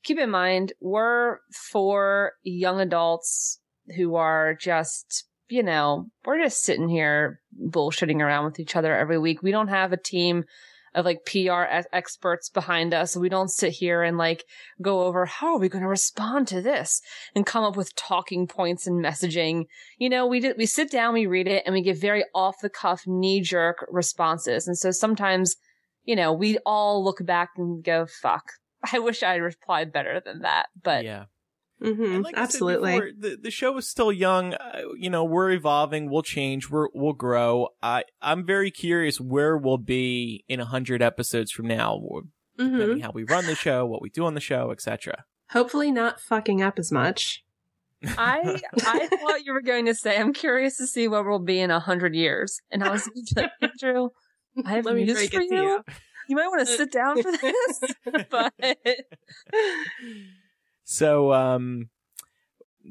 [0.03, 1.39] keep in mind we're
[1.71, 3.61] four young adults
[3.97, 9.19] who are just you know we're just sitting here bullshitting around with each other every
[9.19, 9.43] week.
[9.43, 10.45] We don't have a team
[10.95, 13.17] of like PR experts behind us.
[13.17, 14.45] We don't sit here and like
[14.83, 17.01] go over how are we going to respond to this
[17.35, 19.65] and come up with talking points and messaging.
[19.99, 22.57] You know, we did, we sit down, we read it and we give very off
[22.61, 24.67] the cuff knee jerk responses.
[24.67, 25.57] And so sometimes,
[26.05, 28.45] you know, we all look back and go, fuck,
[28.93, 30.67] I wish I replied better than that.
[30.83, 31.25] But yeah.
[31.83, 32.93] Mm-hmm, like absolutely.
[32.93, 34.55] Before, the the show is still young.
[34.55, 36.11] Uh, you know, we're evolving.
[36.11, 36.69] We'll change.
[36.71, 37.69] We're we'll grow.
[37.83, 41.99] I I'm very curious where we'll be in a hundred episodes from now,
[42.59, 42.73] Mm-hmm.
[42.77, 45.25] depending how we run the show, what we do on the show, etc.
[45.53, 47.43] Hopefully, not fucking up as much.
[48.05, 51.61] I I thought you were going to say I'm curious to see where we'll be
[51.61, 54.11] in a hundred years, and I was like, Andrew,
[54.67, 55.55] I have Let news break for you.
[55.55, 55.85] you.
[56.29, 57.81] You might want to sit down for this,
[58.31, 58.53] but
[60.91, 61.89] So, um,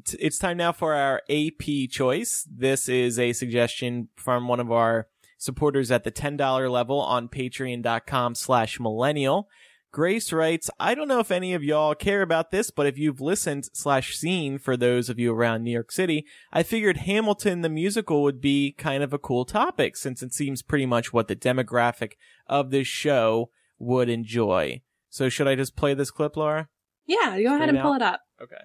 [0.05, 2.47] t- it's time now for our AP choice.
[2.49, 5.07] This is a suggestion from one of our
[5.37, 9.49] supporters at the $10 level on patreon.com slash millennial.
[9.91, 13.19] Grace writes, I don't know if any of y'all care about this, but if you've
[13.19, 17.69] listened slash seen for those of you around New York City, I figured Hamilton the
[17.69, 21.35] musical would be kind of a cool topic since it seems pretty much what the
[21.35, 22.13] demographic
[22.47, 24.83] of this show would enjoy.
[25.09, 26.69] So should I just play this clip, Laura?
[27.09, 28.21] Yeah, go ahead and it pull it up.
[28.39, 28.61] Okay.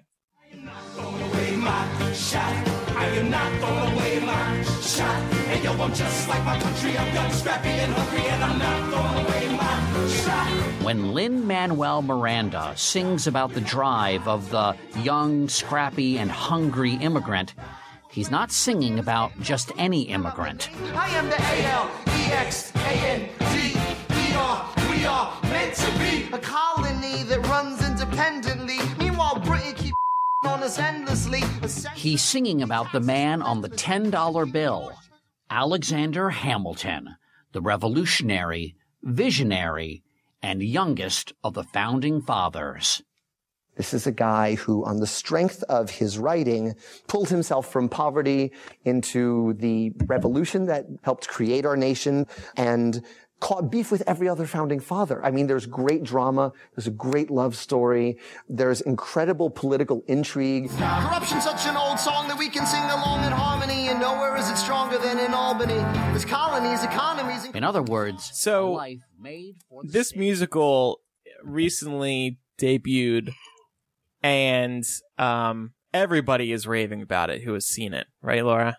[1.33, 2.53] away my shot.
[2.95, 5.19] I am not throwing away my shot.
[5.49, 6.95] And yo, I'm just like my country.
[6.95, 10.47] I'm young, scrappy, and hungry, and I'm not throwing away my shot.
[10.83, 17.55] When Lin-Manuel Miranda sings about the drive of the young, scrappy, and hungry immigrant,
[18.11, 20.69] he's not singing about just any immigrant.
[20.93, 22.75] I am the A-L-E-X-A-N-D-E-R.
[24.91, 27.84] We are meant to be a colony that runs
[28.15, 28.77] independently.
[28.97, 29.97] Meanwhile, Britain keeps
[30.45, 31.43] on us endlessly.
[31.95, 34.91] He's singing about the man on the $10 bill,
[35.49, 37.15] Alexander Hamilton,
[37.51, 40.03] the revolutionary, visionary,
[40.41, 43.01] and youngest of the founding fathers.
[43.75, 46.75] This is a guy who, on the strength of his writing,
[47.07, 48.53] pulled himself from poverty
[48.85, 52.25] into the revolution that helped create our nation
[52.55, 53.03] and
[53.39, 55.23] caught beef with every other founding father.
[55.23, 56.53] I mean, there's great drama.
[56.75, 58.17] There's a great love story.
[58.49, 60.69] There's incredible political intrigue.
[60.71, 64.49] Corruption's such an old song that we can sing along in harmony, and nowhere is
[64.49, 65.73] it stronger than in Albany.
[65.73, 70.19] There's colonies, economies, In other words, So, life made for the this stage.
[70.19, 71.01] musical
[71.43, 73.31] recently debuted
[74.23, 74.83] and
[75.17, 78.77] um everybody is raving about it who has seen it right laura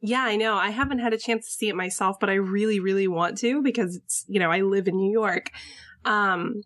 [0.00, 0.54] Yeah, I know.
[0.54, 3.62] I haven't had a chance to see it myself, but I really, really want to
[3.62, 5.50] because it's, you know, I live in New York.
[6.04, 6.62] Um,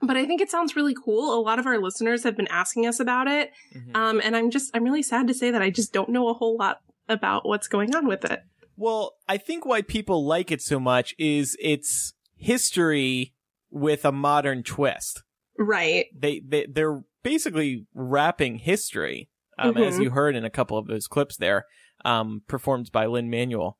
[0.00, 1.38] but I think it sounds really cool.
[1.38, 3.50] A lot of our listeners have been asking us about it.
[3.94, 6.34] Um, and I'm just, I'm really sad to say that I just don't know a
[6.34, 8.40] whole lot about what's going on with it.
[8.76, 13.34] well i think why people like it so much is it's history
[13.70, 15.22] with a modern twist
[15.58, 16.06] Right.
[16.16, 20.04] they, they they're basically wrapping history um, as Mhm.
[20.04, 21.66] you heard in a couple of those clips there
[22.04, 23.76] um, performed by lin-manuel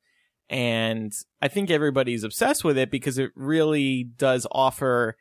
[0.49, 5.15] and i think everybody's obsessed with it because it really does offer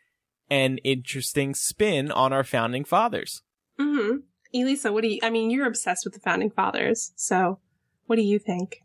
[0.50, 3.42] an interesting spin on our founding fathers
[3.80, 4.18] Mm-hmm.
[4.54, 7.12] Elisa, what do you, I mean, you're obsessed with the founding fathers.
[7.16, 7.58] So
[8.06, 8.82] what do you think?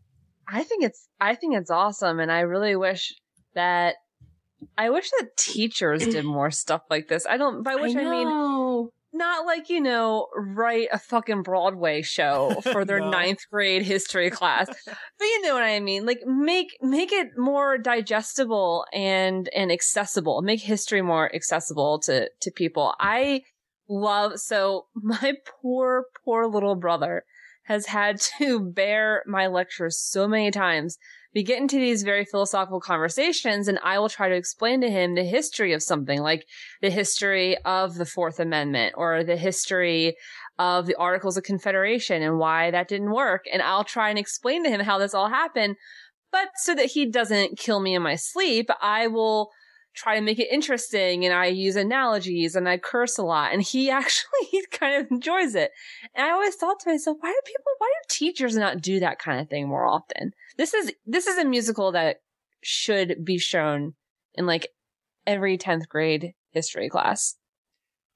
[0.47, 3.13] I think it's I think it's awesome, and I really wish
[3.53, 3.95] that
[4.77, 7.25] I wish that teachers did more stuff like this.
[7.30, 7.63] I don't.
[7.63, 8.46] By which I, mean know.
[9.17, 13.10] Not like you know write a fucking Broadway show for their No.
[13.10, 16.06] ninth grade history class, but you know what I mean.
[16.06, 20.41] Like make make it more digestible and and accessible.
[20.41, 22.93] Make history more accessible to to people.
[22.99, 23.41] I
[23.89, 27.23] love so my poor poor little brother
[27.63, 30.97] has had to bear my lectures so many times.
[31.38, 35.13] We get into these very philosophical conversations and I will try to explain to him
[35.13, 36.47] the history of something like
[36.82, 40.15] the history of the Fourth Amendment or the history
[40.58, 43.45] of the Articles of Confederation and why that didn't work.
[43.54, 45.76] And I'll try and explain to him how this all happened.
[46.32, 49.52] But so that he doesn't kill me in my sleep, I will
[49.95, 53.54] try to make it interesting and I use analogies and I curse a lot.
[53.54, 55.69] And he actually he kind of enjoys it.
[56.15, 59.19] And I always thought to myself, why do people, why do teachers not do that
[59.19, 60.32] kind of thing more often?
[60.58, 62.17] This is, this is a musical that
[62.63, 63.93] should be shown
[64.34, 64.70] in like
[65.26, 67.36] every 10th grade history class.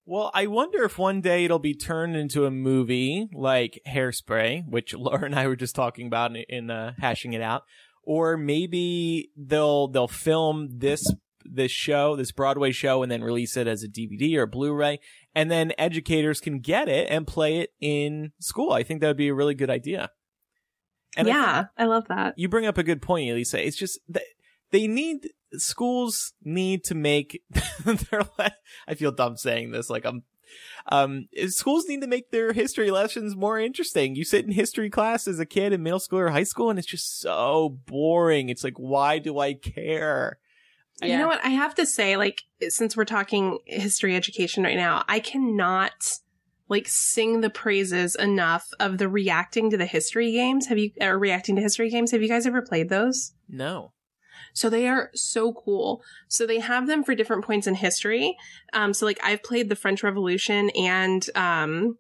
[0.06, 4.94] Well, I wonder if one day it'll be turned into a movie like Hairspray, which
[4.98, 7.64] Laura and I were just talking about in, in uh, hashing it out,
[8.04, 13.68] or maybe they'll they'll film this this show, this Broadway show, and then release it
[13.68, 15.00] as a DVD or a Blu-ray,
[15.34, 18.72] and then educators can get it and play it in school.
[18.72, 20.10] I think that would be a really good idea.
[21.18, 22.38] And yeah, I, love that.
[22.38, 23.66] you bring up a good point, Elisa.
[23.66, 24.24] It's just that
[24.72, 27.44] they need schools need to make
[27.86, 28.22] their.
[28.40, 28.56] Le-
[28.88, 29.90] I feel dumb saying this.
[29.90, 30.24] Like I'm.
[30.88, 34.16] Um, schools need to make their history lessons more interesting.
[34.16, 36.78] You sit in history class as a kid in middle school or high school, and
[36.78, 38.50] it's just so boring.
[38.50, 40.40] It's like, why do I care?
[41.02, 41.44] You know what?
[41.44, 46.20] I have to say, like, since we're talking history education right now, I cannot
[46.72, 50.68] like sing the praises enough of the reacting to the history games.
[50.68, 52.12] Have you or reacting to history games?
[52.12, 53.34] Have you guys ever played those?
[53.50, 53.92] No.
[54.54, 56.02] So they are so cool.
[56.30, 58.38] So they have them for different points in history.
[58.72, 61.98] Um, so like I've played the French Revolution and um,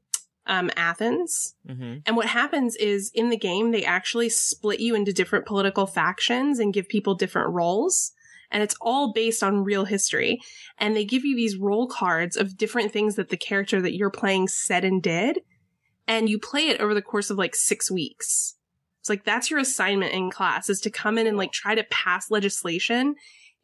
[0.47, 1.53] um, Athens.
[1.67, 1.97] Mm-hmm.
[2.05, 6.59] And what happens is in the game, they actually split you into different political factions
[6.59, 8.13] and give people different roles.
[8.51, 10.41] And it's all based on real history.
[10.77, 14.09] And they give you these role cards of different things that the character that you're
[14.09, 15.39] playing said and did.
[16.07, 18.55] And you play it over the course of like six weeks.
[18.99, 21.83] It's like that's your assignment in class is to come in and like try to
[21.89, 23.15] pass legislation.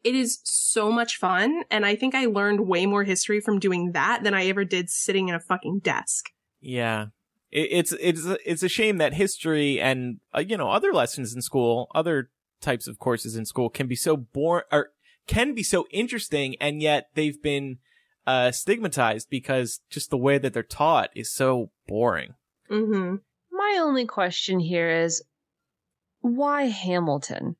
[0.02, 1.62] It is so much fun.
[1.70, 4.90] And I think I learned way more history from doing that than I ever did
[4.90, 6.30] sitting in a fucking desk.
[6.60, 7.06] Yeah.
[7.50, 11.42] It, it's it's it's a shame that history and uh, you know other lessons in
[11.42, 14.90] school, other types of courses in school can be so boring or
[15.26, 17.78] can be so interesting and yet they've been
[18.26, 22.34] uh stigmatized because just the way that they're taught is so boring.
[22.70, 23.16] Mm-hmm.
[23.50, 25.22] My only question here is
[26.20, 27.56] why Hamilton?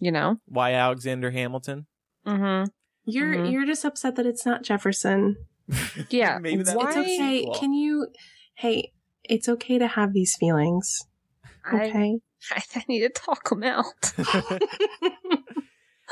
[0.00, 0.36] You know?
[0.46, 1.86] Why Alexander Hamilton?
[2.26, 2.68] Mm-hmm.
[3.04, 3.52] You're Mhm.
[3.52, 5.36] you're just upset that it's not Jefferson.
[6.10, 6.38] Yeah.
[6.42, 6.90] Maybe that's why?
[6.90, 7.46] It's okay.
[7.58, 8.08] Can you?
[8.54, 8.92] Hey,
[9.24, 11.06] it's okay to have these feelings.
[11.72, 12.14] Okay.
[12.14, 12.18] I,
[12.50, 14.12] I need to talk them out.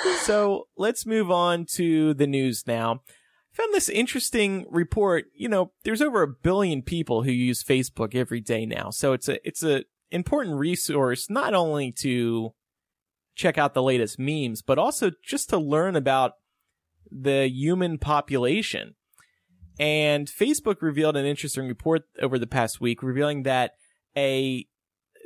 [0.21, 3.03] so let's move on to the news now.
[3.53, 5.27] I found this interesting report.
[5.35, 8.91] You know, there's over a billion people who use Facebook every day now.
[8.91, 12.55] So it's a, it's a important resource, not only to
[13.35, 16.33] check out the latest memes, but also just to learn about
[17.11, 18.95] the human population.
[19.79, 23.73] And Facebook revealed an interesting report over the past week revealing that
[24.17, 24.67] a,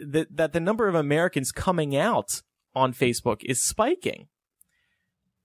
[0.05, 2.43] that, that the number of Americans coming out
[2.75, 4.29] on Facebook is spiking.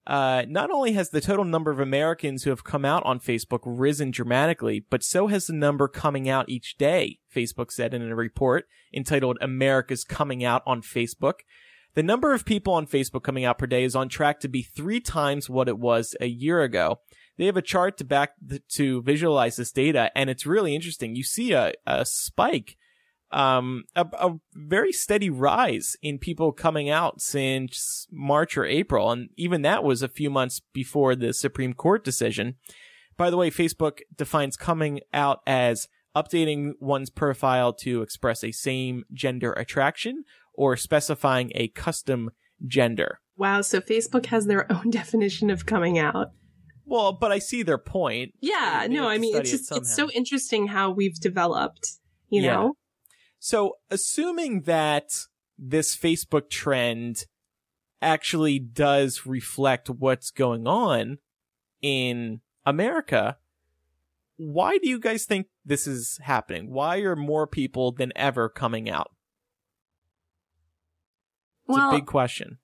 [0.08, 3.60] Uh, not only has the total number of Americans who have come out on Facebook
[3.66, 8.16] risen dramatically, but so has the number coming out each day, Facebook said in a
[8.16, 11.40] report entitled America's Coming Out on Facebook.
[11.96, 14.62] The number of people on Facebook coming out per day is on track to be
[14.62, 17.00] three times what it was a year ago.
[17.38, 21.16] They have a chart to back the, to visualize this data, and it's really interesting.
[21.16, 22.78] You see a, a spike
[23.32, 29.12] um, a, a very steady rise in people coming out since March or April.
[29.12, 32.56] And even that was a few months before the Supreme Court decision.
[33.18, 39.04] By the way, Facebook defines coming out as updating one's profile to express a same
[39.14, 42.32] gender attraction or specifying a custom
[42.66, 43.20] gender.
[43.38, 43.62] Wow.
[43.62, 46.32] So Facebook has their own definition of coming out.
[46.86, 48.34] Well, but I see their point.
[48.40, 48.88] Yeah.
[48.88, 51.98] They No, I mean, it's study it it's so interesting how we've developed.
[52.30, 52.54] You Yeah.
[52.54, 52.74] know.
[53.40, 55.12] So, assuming that
[55.58, 57.26] this Facebook trend
[58.02, 61.20] actually does reflect what's going on
[61.82, 63.38] in America,
[64.38, 66.72] why do you guys think this is happening?
[66.72, 69.12] Why are more people than ever coming out?
[71.68, 72.60] It's Well, a big question.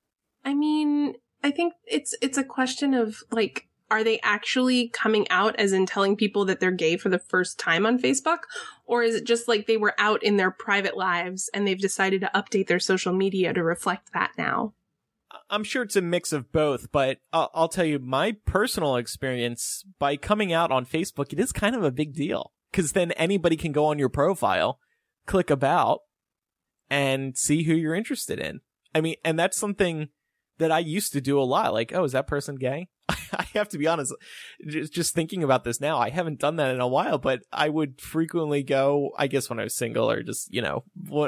[0.45, 5.55] I mean, I think it's it's a question of like are they actually coming out
[5.59, 8.39] as in telling people that they're gay for the first time on Facebook
[8.85, 12.21] or is it just like they were out in their private lives and they've decided
[12.21, 14.73] to update their social media to reflect that now?
[15.47, 19.85] I'm sure it's a mix of both, but I'll, I'll tell you my personal experience
[19.99, 23.57] by coming out on Facebook, it is kind of a big deal because then anybody
[23.57, 24.79] can go on your profile,
[25.27, 25.99] click about,
[26.89, 28.61] and see who you're interested in.
[28.95, 30.09] I mean, and that's something
[30.57, 31.73] that I used to do a lot.
[31.73, 32.87] Like, oh, is that person gay?
[33.33, 34.13] I have to be honest,
[34.67, 38.01] just, thinking about this now, I haven't done that in a while, but I would
[38.01, 40.83] frequently go, I guess when I was single or just, you know,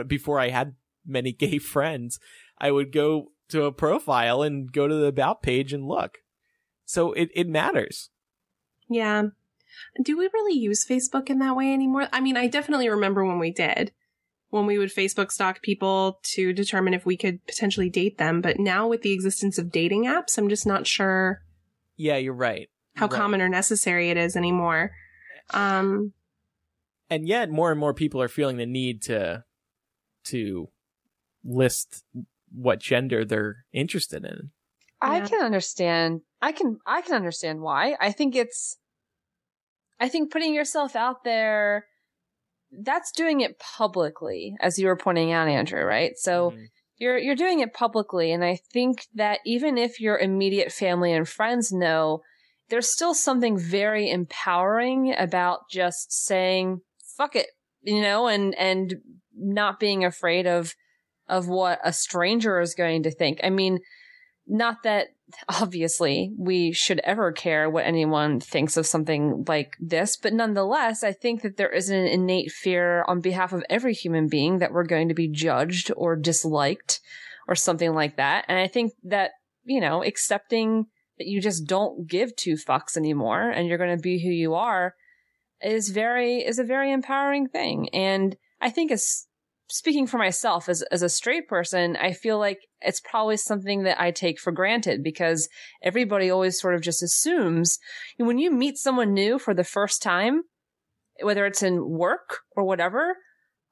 [0.08, 0.76] before I had
[1.06, 2.20] many gay friends,
[2.58, 6.20] I would go to a profile and go to the about page and look.
[6.86, 8.10] So it, it matters.
[8.90, 9.24] Yeah.
[10.02, 12.08] Do we really use Facebook in that way anymore?
[12.14, 13.92] I mean, I definitely remember when we did.
[14.50, 18.42] When we would Facebook stalk people to determine if we could potentially date them.
[18.42, 21.42] But now with the existence of dating apps, I'm just not sure
[21.98, 22.70] Yeah, you're right.
[22.96, 23.18] how You're right.
[23.18, 24.92] common or necessary it is anymore.
[25.54, 26.14] Um,
[27.10, 29.44] and yet more and more people are feeling the need to
[30.26, 30.70] to
[31.44, 32.04] list
[32.52, 34.52] what gender they're interested in.
[35.02, 35.28] I Yeah.
[35.28, 36.22] can understand.
[36.42, 37.96] I can I can understand why.
[38.00, 38.78] I think it's
[40.00, 41.88] I think putting yourself out there
[42.72, 46.14] that's doing it publicly as you were pointing out Andrew, right?
[46.18, 46.68] So Mhm.
[46.98, 51.28] You're you're doing it publicly and I think that even if your immediate family and
[51.28, 52.22] friends know
[52.70, 56.82] there's still something very empowering about just saying
[57.16, 57.48] fuck it,
[57.82, 58.96] you know, and and
[59.36, 60.74] not being afraid of
[61.28, 63.40] of what a stranger is going to think.
[63.44, 63.80] I mean,
[64.48, 65.08] not that
[65.50, 71.12] obviously we should ever care what anyone thinks of something like this, but nonetheless, I
[71.12, 74.86] think that there is an innate fear on behalf of every human being that we're
[74.86, 77.00] going to be judged or disliked
[77.48, 78.46] or something like that.
[78.48, 79.32] And I think that,
[79.64, 80.86] you know, accepting
[81.18, 84.54] that you just don't give two fucks anymore and you're going to be who you
[84.54, 84.96] are
[85.62, 87.90] is very, is a very empowering thing.
[87.94, 89.28] And I think as
[89.68, 94.00] speaking for myself as, as a straight person, I feel like it's probably something that
[94.00, 95.50] I take for granted because
[95.82, 97.80] everybody always sort of just assumes
[98.18, 100.44] when you meet someone new for the first time,
[101.22, 103.18] whether it's in work or whatever,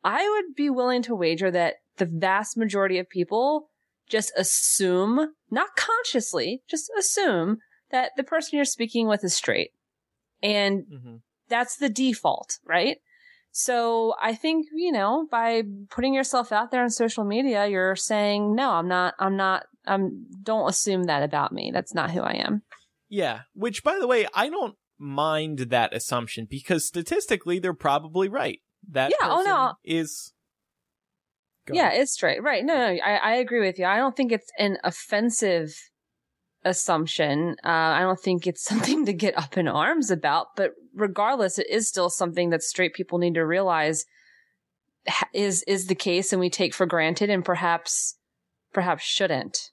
[0.03, 3.69] I would be willing to wager that the vast majority of people
[4.09, 7.59] just assume, not consciously, just assume
[7.91, 9.71] that the person you're speaking with is straight.
[10.41, 11.21] And Mhm.
[11.47, 12.97] that's the default, right?
[13.55, 18.55] So I think, you know, by putting yourself out there on social media, you're saying,
[18.55, 21.69] no, I'm not, I'm not, I'm, don't assume that about me.
[21.71, 22.63] That's not who I am.
[23.09, 28.59] Yeah, which by the way, I don't mind that assumption because statistically they're probably right.
[28.89, 29.73] That Yeah, oh, no.
[29.83, 30.33] is
[31.67, 32.01] Go yeah, ahead.
[32.01, 32.41] it's straight.
[32.41, 32.65] Right.
[32.65, 33.85] No, no, I, I agree with you.
[33.85, 35.75] I don't think it's an offensive
[36.65, 37.55] assumption.
[37.63, 41.69] Uh, I don't think it's something to get up in arms about, but regardless, it
[41.69, 44.05] is still something that straight people need to realize
[45.33, 48.17] is, is the case and we take for granted and perhaps,
[48.73, 49.71] perhaps shouldn't.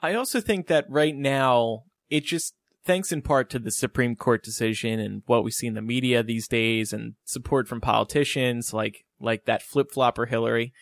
[0.00, 4.44] I also think that right now, it just, thanks in part to the Supreme Court
[4.44, 9.04] decision and what we see in the media these days and support from politicians like,
[9.18, 10.72] like that flip flopper Hillary,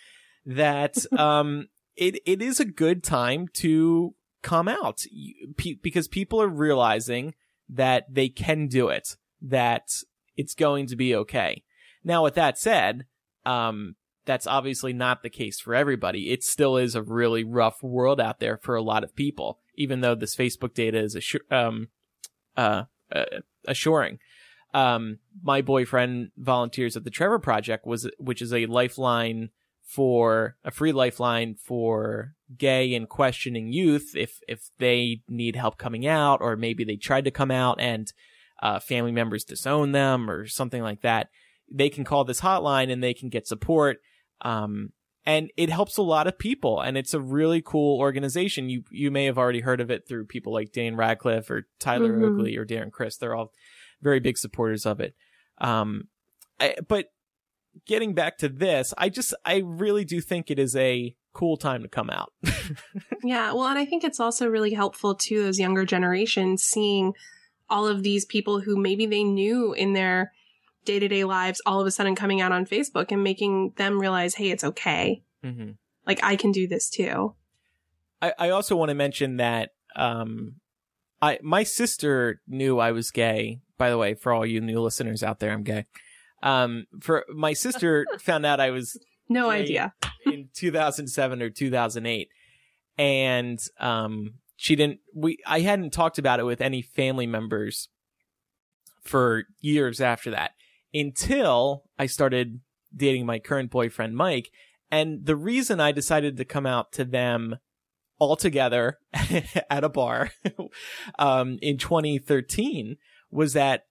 [0.45, 5.03] that, um, it, it is a good time to come out
[5.83, 7.35] because people are realizing
[7.69, 9.89] that they can do it, that
[10.37, 11.65] it's going to be okay.
[12.05, 13.07] Now, with that said,
[13.47, 16.31] um, that's obviously not the case for everybody.
[16.31, 20.01] It still is a really rough world out there for a lot of people, even
[20.01, 21.89] though this Facebook data is assu- um,
[22.57, 23.25] uh, uh,
[23.67, 24.19] assuring.
[24.75, 29.51] Um, my boyfriend volunteers at the Trevor Project, was which is a lifeline
[29.85, 36.07] for a free lifeline for gay and questioning youth if if they need help coming
[36.07, 38.13] out or maybe they tried to come out and
[38.63, 41.29] uh, family members disown them or something like that.
[41.71, 43.99] They can call this hotline and they can get support.
[44.41, 44.93] Um,
[45.27, 48.69] and it helps a lot of people and it's a really cool organization.
[48.69, 52.13] You, you may have already heard of it through people like Dane Radcliffe or Tyler
[52.13, 52.33] Mhm.
[52.33, 53.17] Oakley or Darren Criss.
[53.17, 53.53] They're all
[54.03, 55.15] very big supporters of it.
[55.59, 56.09] Um,
[56.61, 57.11] I, but
[57.87, 61.83] getting back to this, I just, I really do think it is a cool time
[61.83, 62.33] to come out.
[63.25, 67.15] Yeah, well, and I think it's also really helpful to those younger generations seeing
[67.71, 70.33] all of these people who maybe they knew in their
[70.85, 73.99] day to day lives all of a sudden coming out on Facebook and making them
[73.99, 75.23] realize, hey, it's okay.
[75.43, 75.71] mm-hmm.
[76.07, 77.35] Like, I can do this too.
[78.21, 80.57] I, I also want to mention that um
[81.23, 83.61] I my sister knew I was gay.
[83.79, 85.87] By the way, for all you new listeners out there, I'm gay.
[86.45, 88.97] Um for my sister found out I was
[89.29, 89.93] No idea.
[90.27, 92.29] in 2007 or 2008
[92.97, 97.89] and um she didn't we I hadn't talked about it with any family members
[99.03, 100.53] for years after that
[100.93, 102.61] until I started
[102.97, 104.51] dating my current boyfriend Mike
[104.91, 107.57] and the reason I decided to come out to them
[108.19, 108.99] all together
[109.71, 110.31] at a bar
[111.19, 112.97] um in 2013
[113.31, 113.87] was that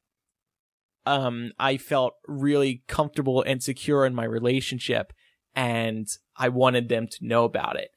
[1.05, 5.13] um I felt really comfortable and secure in my relationship
[5.55, 7.89] and I wanted them to know about it.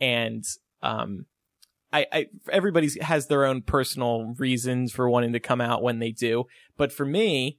[0.00, 0.44] And
[0.82, 1.26] um
[1.92, 6.10] I, I everybody has their own personal reasons for wanting to come out when they
[6.10, 6.44] do,
[6.76, 7.58] but for me,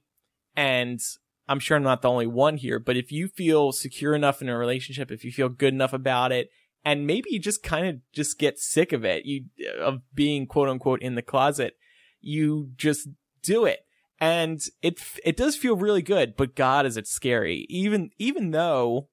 [0.54, 1.00] and
[1.48, 4.48] I'm sure I'm not the only one here, but if you feel secure enough in
[4.48, 6.48] a relationship, if you feel good enough about it,
[6.84, 9.46] and maybe you just kind of just get sick of it, you
[9.80, 11.74] of being quote unquote in the closet,
[12.20, 13.08] you just
[13.42, 13.80] do it.
[14.20, 17.66] And it it does feel really good, but God, is it scary?
[17.70, 19.08] Even even though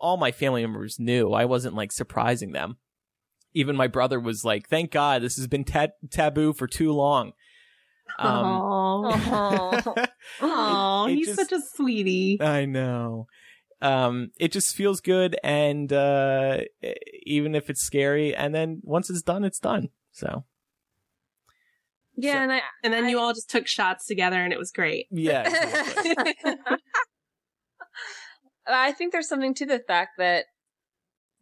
[0.00, 2.76] all my family members knew, I wasn't like surprising them.
[3.54, 7.32] Even my brother was like, "Thank God, this has been ta- taboo for too long."
[8.18, 8.44] Um,
[10.40, 12.38] Oh, he's just- such a sweetie.
[12.40, 13.26] I know.
[13.80, 16.58] Um, it just feels good, and uh,
[17.26, 19.88] even if it's scary, and then once it's done, it's done.
[20.12, 20.44] So
[22.16, 25.06] Yeah, and I And then you all just took shots together, and it was great.
[25.10, 26.34] yeah, exactly.
[28.66, 30.46] I think there's something to the fact that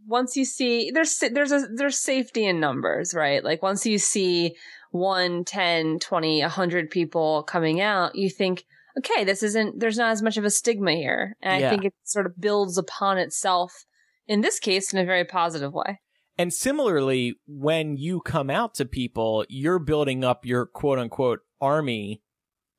[0.07, 3.45] once you see there's there's a there's safety in numbers, right?
[3.45, 4.57] Like once you see
[4.93, 8.65] 1, 10, 20, 100 people coming out, you think,
[8.99, 11.37] okay, this isn't there's not as much of a stigma here.
[11.43, 11.67] And Yeah.
[11.67, 13.85] I think it sort of builds upon itself
[14.27, 16.01] in this case in a very positive way.
[16.39, 22.23] And similarly, when you come out to people, you're building up your quote unquote army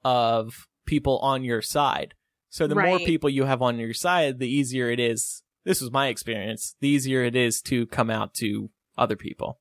[0.04, 2.16] of people on your side.
[2.50, 5.44] So the more people you have on your side, the easier it is.
[5.64, 6.76] This was my experience.
[6.82, 9.60] The easier it is to come out to other people.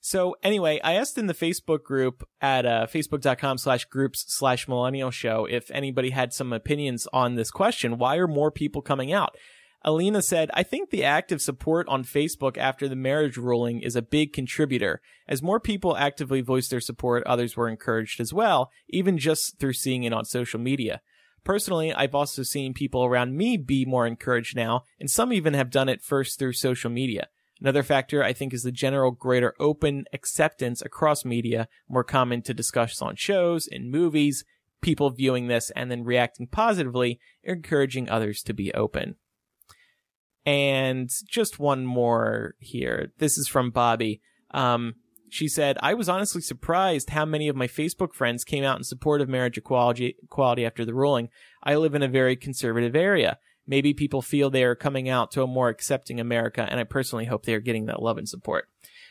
[0.00, 5.10] So anyway, I asked in the Facebook group at uh, facebook.com slash groups slash millennial
[5.10, 7.96] show if anybody had some opinions on this question.
[7.96, 9.34] Why are more people coming out?
[9.86, 14.02] Alina said, I think the active support on Facebook after the marriage ruling is a
[14.02, 15.02] big contributor.
[15.28, 19.74] As more people actively voiced their support, others were encouraged as well, even just through
[19.74, 21.02] seeing it on social media.
[21.44, 25.68] Personally, I've also seen people around me be more encouraged now, and some even have
[25.68, 27.28] done it first through social media.
[27.60, 32.54] Another factor I think is the general greater open acceptance across media, more common to
[32.54, 34.46] discuss on shows, in movies,
[34.80, 39.16] people viewing this and then reacting positively, encouraging others to be open.
[40.46, 43.12] And just one more here.
[43.18, 44.20] This is from Bobby.
[44.50, 44.96] Um,
[45.30, 48.84] she said, I was honestly surprised how many of my Facebook friends came out in
[48.84, 51.28] support of marriage equality, equality after the ruling.
[51.62, 53.38] I live in a very conservative area.
[53.66, 57.24] Maybe people feel they are coming out to a more accepting America, and I personally
[57.24, 58.66] hope they are getting that love and support.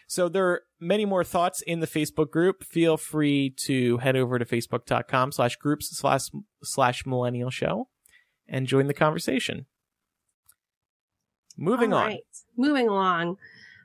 [0.08, 2.64] So there are many more thoughts in the Facebook group.
[2.64, 6.30] Feel free to head over to facebook.com slash groups slash
[6.64, 7.90] slash millennial show
[8.48, 9.66] and join the conversation.
[11.58, 12.08] Moving All on.
[12.08, 12.24] right.
[12.58, 13.38] Moving along.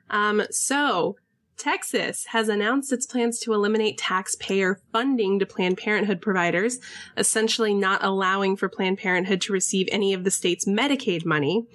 [0.09, 1.17] Um, so
[1.57, 6.79] Texas has announced its plans to eliminate taxpayer funding to Planned Parenthood providers,
[7.17, 11.65] essentially not allowing for Planned Parenthood to receive any of the state's Medicaid money.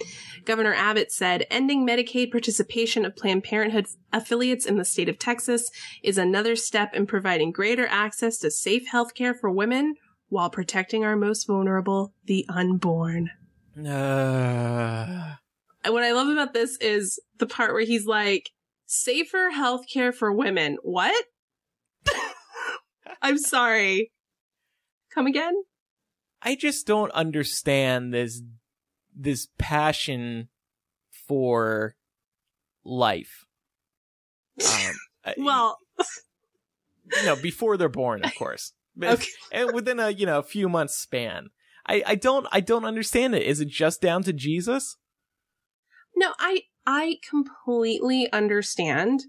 [0.46, 5.70] Governor Abbott said ending Medicaid participation of Planned Parenthood affiliates in the state of Texas
[6.02, 9.96] is another step in providing greater access to safe health care for women
[10.30, 13.30] while protecting our most vulnerable, the unborn
[13.78, 15.34] Uh,
[15.92, 18.50] what I love about this is the part where he's like,
[18.86, 20.78] safer healthcare for women.
[20.82, 21.24] What?
[23.22, 24.12] I'm sorry.
[25.14, 25.54] Come again?
[26.42, 28.42] I just don't understand this
[29.16, 30.48] this passion
[31.26, 31.94] for
[32.84, 33.44] life.
[34.60, 34.92] Um,
[35.38, 35.78] Well,
[37.16, 39.26] you know, before they're born, of course, but Okay.
[39.52, 41.48] and within a you know a few months span.
[41.86, 43.42] I I don't I don't understand it.
[43.42, 44.96] Is it just down to Jesus?
[46.16, 49.24] No, I I completely understand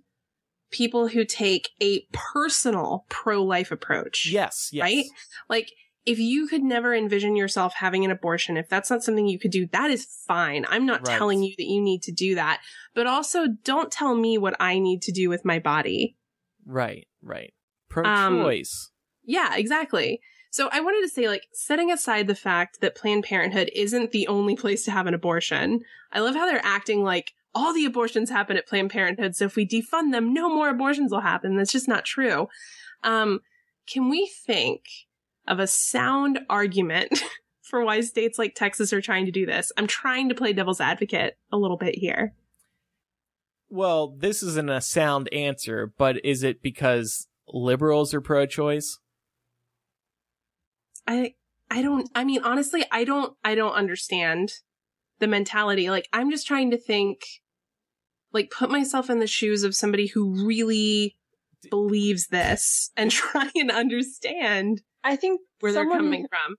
[0.72, 4.30] people who take a personal pro-life approach.
[4.32, 4.84] Yes, yes.
[4.84, 5.06] Right?
[5.50, 5.72] Like
[6.06, 9.52] if you could never envision yourself having an abortion, if that's not something you could
[9.52, 10.66] do, that is fine.
[10.70, 11.18] I'm not Right.
[11.18, 12.62] telling you that you need to do that.
[12.94, 16.18] But also don't tell me what I need to do with my body.
[16.66, 17.54] Right, right.
[17.96, 18.92] Um, Pro-choice.
[19.24, 20.20] Yeah, exactly.
[20.56, 24.26] So I wanted to say, like, setting aside the fact that Planned Parenthood isn't the
[24.30, 25.82] only place to have an abortion,
[26.14, 29.36] I love how they're acting like all the abortions happen at Planned Parenthood.
[29.36, 31.58] So if we defund them, no more abortions will happen.
[31.58, 32.48] That's just not true.
[33.04, 33.42] Um,
[33.86, 34.86] can we think
[35.46, 37.22] of a sound argument
[37.62, 39.74] for why states like Texas are trying to do this?
[39.76, 42.34] I'm trying to play devil's advocate a little bit here.
[43.68, 49.00] well, this isn't a sound answer, but is it because liberals are pro-choice?
[51.08, 51.34] I
[51.70, 54.54] I don't I mean honestly I don't I don't understand
[55.20, 55.90] the mentality.
[55.90, 57.22] Like I'm just trying to think
[58.34, 61.16] like put myself in the shoes of somebody who really
[61.70, 66.56] believes this and try and understand I think where they're coming from.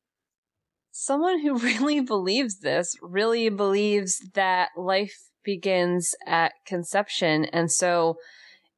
[0.93, 7.45] someone who really believes this really believes that life begins at conception.
[7.47, 8.17] And so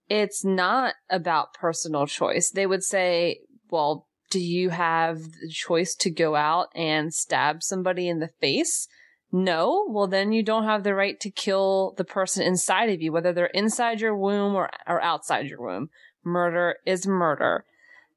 [0.09, 2.51] it's not about personal choice.
[2.51, 3.41] They would say,
[3.71, 8.89] well, do you have the choice to go out and stab somebody in the face?
[9.31, 9.87] No.
[9.89, 13.33] Well, then you don't have the right to kill the person inside of you, whether
[13.33, 15.89] they're inside your womb or, or outside your womb.
[16.24, 17.64] Murder is murder.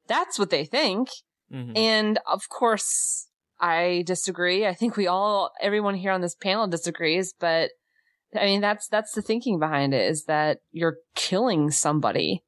[0.08, 1.10] That's what they think.
[1.52, 1.78] Mhm.
[1.78, 3.28] And of course,
[3.60, 4.66] I disagree.
[4.66, 7.72] I think we all, everyone here on this panel disagrees, but
[8.34, 12.44] I mean, that's, that's the thinking behind it is that you're killing somebody.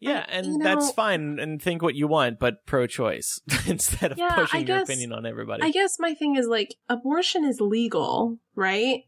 [0.00, 1.38] Yeah, and you know- that's fine.
[1.38, 5.62] And think what you want, but pro-choice instead of Yeah, pushing your opinion on everybody.
[5.62, 9.02] I guess my thing is like abortion is legal, right?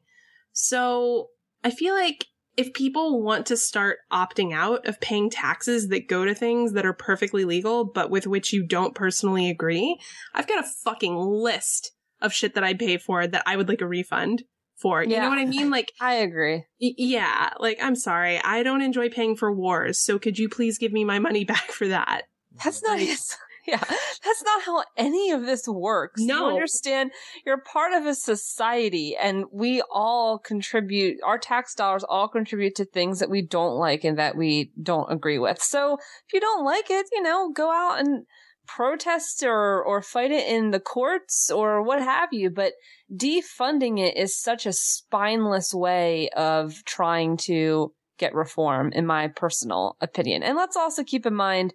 [0.52, 1.30] So
[1.64, 2.26] I feel like
[2.56, 6.84] if people want to start opting out of paying taxes that go to things that
[6.84, 9.98] are perfectly legal, but with which you don't personally agree,
[10.34, 13.80] I've got a fucking list of shit that I pay for that I would like
[13.80, 14.44] a refund
[14.82, 15.02] for.
[15.02, 15.22] You Yeah.
[15.22, 15.70] know what I mean?
[15.70, 16.64] Like, I agree.
[16.80, 18.38] y- yeah, like, I'm sorry.
[18.42, 19.98] I don't enjoy paying for wars.
[19.98, 22.24] So could you please give me my money back for that?
[22.62, 22.98] That's not
[23.66, 26.20] yeah, that's not how any of this works.
[26.20, 26.48] No.
[26.48, 27.12] You understand?
[27.46, 32.84] You're part of a society and we all contribute, our tax dollars all contribute to
[32.84, 35.62] things that we don't like and that we don't agree with.
[35.62, 38.26] So if you don't like it, you know, go out and
[38.66, 42.50] protest or, or fight it in the courts or what have you.
[42.50, 42.72] But
[43.14, 49.96] defunding it is such a spineless way of trying to get reform, in my personal
[50.00, 50.42] opinion.
[50.42, 51.74] And let's also keep in mind,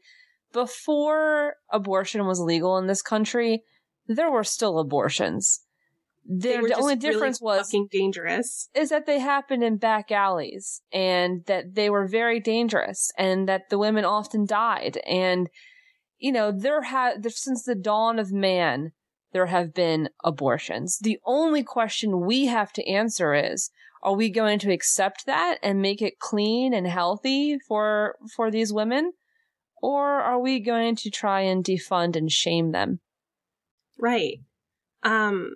[0.53, 3.63] before abortion was legal in this country,
[4.07, 5.61] there were still abortions.
[6.25, 8.69] The, the only really difference was fucking dangerous.
[8.73, 13.69] is that they happened in back alleys and that they were very dangerous and that
[13.69, 15.49] the women often died and
[16.17, 18.91] you know there have since the dawn of man
[19.33, 20.97] there have been abortions.
[20.99, 23.69] The only question we have to answer is
[24.03, 28.71] are we going to accept that and make it clean and healthy for for these
[28.71, 29.13] women?
[29.81, 32.99] Or are we going to try and defund and shame them?
[33.99, 34.39] Right.
[35.03, 35.55] Um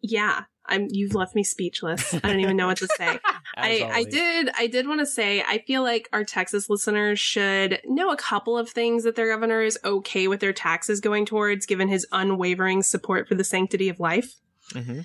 [0.00, 2.14] yeah, I'm you've left me speechless.
[2.14, 3.18] I don't even know what to say.
[3.56, 7.80] I, I did I did want to say I feel like our Texas listeners should
[7.84, 11.66] know a couple of things that their governor is okay with their taxes going towards
[11.66, 14.34] given his unwavering support for the sanctity of life.
[14.72, 15.04] Mhm.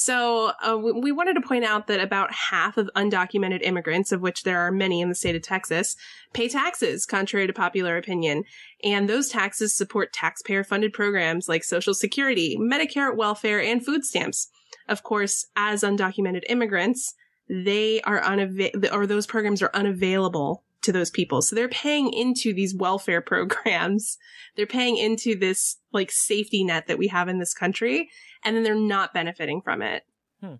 [0.00, 4.22] So uh, we we wanted to point out that about half of undocumented immigrants, of
[4.22, 5.94] which there are many in the state of Texas,
[6.32, 8.44] pay taxes, contrary to popular opinion.
[8.82, 14.48] And those taxes support taxpayer funded programs like Social Security, Medicare, welfare, and food stamps.
[14.90, 17.14] Of course, as undocumented immigrants,
[17.48, 21.40] they are unavailable, or those programs are unavailable to those people.
[21.42, 24.18] So they're paying into these welfare programs.
[24.56, 28.10] They're paying into this like safety net that we have in this country.
[28.44, 30.02] And then they're not benefiting from it.
[30.40, 30.54] Hmm.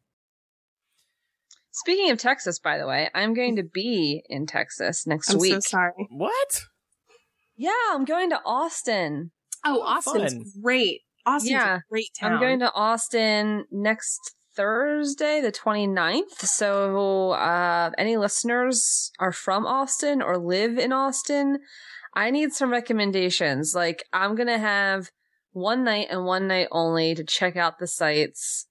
[1.71, 5.55] speaking of texas by the way i'm going to be in texas next I'm week
[5.55, 6.07] so sorry.
[6.11, 6.65] What?
[7.61, 9.33] Yeah, I'm going to Austin.
[9.67, 10.45] Oh, Austin's fun.
[10.63, 11.03] great.
[11.27, 11.77] Austin's Yeah.
[11.77, 12.33] a great town.
[12.35, 16.41] I'm going to Austin next Thursday, the 29th.
[16.47, 21.59] So, uh, any listeners are from Austin or live in Austin,
[22.15, 23.75] I need some recommendations.
[23.75, 25.11] Like, I'm going to have
[25.53, 28.67] one night and one night only to check out the sights,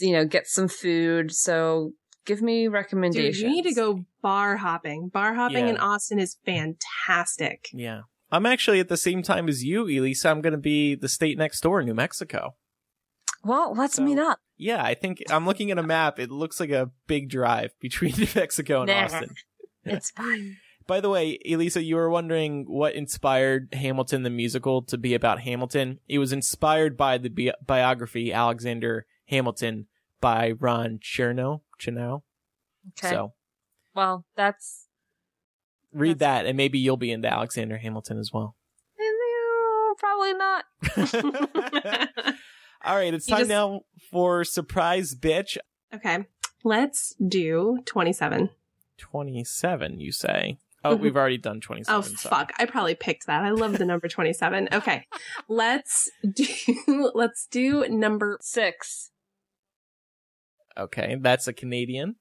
[0.00, 1.32] you know, get some food.
[1.32, 1.92] So,
[2.26, 3.40] give me Dude, recommendations.
[3.40, 5.08] you need to go bar hopping.
[5.08, 5.70] Bar hopping Yeah.
[5.74, 7.68] in Austin is fantastic.
[7.72, 8.02] Yeah.
[8.30, 10.28] I'm actually at the same time as you, Elisa.
[10.30, 12.54] I'm going to be the state next door, New Mexico.
[13.44, 14.40] Well, let's So- meet up.
[14.58, 16.18] Yeah, I think I'm looking at a map.
[16.18, 19.04] It looks like a big drive between New Mexico and Nah.
[19.04, 19.34] Austin.
[19.84, 20.56] It's fine.
[20.88, 25.40] By the way, Elisa, you were wondering what inspired Hamilton the musical to be about
[25.42, 26.00] Hamilton.
[26.08, 29.86] It was inspired by the bi- biography Alexander Hamilton
[30.20, 31.60] by Ron Chernow.
[31.80, 32.22] Chernow.
[32.98, 33.10] Okay.
[33.14, 33.34] So
[33.94, 34.85] Well, that's
[35.96, 38.56] read that, and maybe you'll be into Alexander Hamilton as well.
[39.98, 40.64] probably not.
[42.84, 43.80] All right, it's You time just- now
[44.10, 45.56] for surprise bitch
[45.94, 46.26] okay.
[46.64, 48.50] Let's do 27.
[48.98, 50.00] 27.
[50.00, 50.58] You say?
[50.84, 51.00] Oh, Mhm.
[51.00, 51.96] we've already done 27.
[51.96, 52.14] Oh, sorry.
[52.30, 52.52] fuck.
[52.58, 53.42] I probably picked that.
[53.44, 54.68] I love the number 27.
[54.72, 55.06] Okay.
[55.48, 59.10] let's do, let's do number Six.
[60.76, 62.16] Okay, that's a Canadian,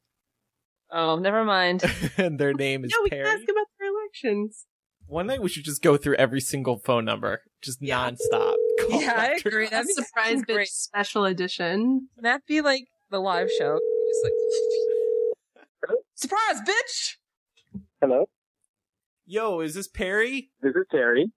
[0.98, 1.84] Oh, never mind.
[2.18, 3.30] and their name is No, we can Perry.
[3.30, 4.66] ask about their elections.
[5.08, 8.10] One night we should just go through every single phone number, just Yeah.
[8.10, 8.56] nonstop.
[8.80, 9.68] Call Yeah, I after agree.
[9.68, 9.80] call.
[9.84, 10.68] That'd Surprise bitch great.
[10.70, 12.08] special edition.
[12.16, 13.80] Can that be like the live show?
[14.08, 17.16] Just like surprise, bitch.
[18.02, 18.30] Hello,
[19.26, 20.52] Yo, is this Perry?
[20.62, 21.32] this is Terry.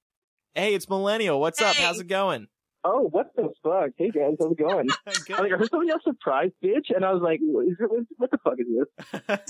[0.54, 1.40] Hey, it's Millennial.
[1.40, 1.76] What's up?
[1.76, 2.46] How's it going?
[2.90, 3.90] Oh, what the fuck?
[3.98, 4.88] Hey guys, how's it going?
[5.06, 7.76] I was like, I heard somebody else surprise bitch, and I was like, what, is
[7.78, 9.40] it, what, what the fuck is this?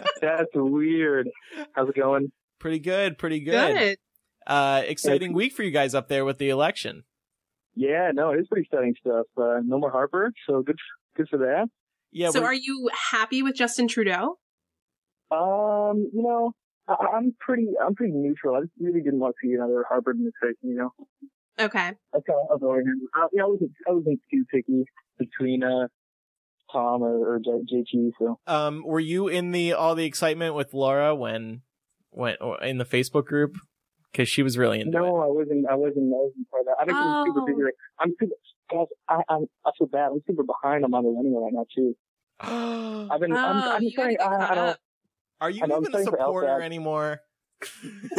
[0.22, 1.28] That's weird.
[1.72, 2.32] How's it going?
[2.58, 3.98] pretty good, pretty good.
[4.46, 7.04] Uh, exciting week for you guys up there with the election.
[7.74, 9.26] Yeah, no, it is pretty exciting stuff.
[9.36, 10.76] Uh, no more Harper, so good,
[11.16, 11.66] good for that.
[12.10, 14.38] Yeah, so we're- are you happy with Justin Trudeau?
[15.30, 16.52] Um, you know,
[16.88, 18.56] I, I'm pretty, I'm pretty neutral.
[18.56, 20.56] I just really didn't want to see another Harper administration.
[20.62, 20.92] You know,
[21.60, 21.78] Okay.
[21.78, 23.00] I kind of avoid him.
[23.14, 24.84] I, you know, I wasn't, I wasn't too picky
[25.18, 25.88] between uh
[26.72, 28.12] Tom or, or JT.
[28.18, 31.62] So um, were you in the all the excitement with Laura when
[32.10, 33.56] when in the Facebook group
[34.12, 35.00] because she was really into it.
[35.00, 35.66] No, I wasn't.
[35.68, 36.12] I wasn't.
[36.12, 36.76] I wasn't part of that.
[36.80, 37.46] I've been super Oh.
[37.46, 37.62] busy.
[37.64, 38.34] Like, I'm super.
[38.70, 39.46] Guys, I, I'm.
[39.64, 40.10] I feel bad.
[40.12, 41.94] I'm super behind I'm on my millennial right now too.
[42.42, 43.10] it.
[43.12, 43.32] I've been.
[43.32, 44.32] I'm, Oh, I'm you gotta trying.
[44.40, 44.68] I, I don't.
[44.68, 44.78] up.
[45.40, 47.20] Are you I know, I'm even a supporter anymore?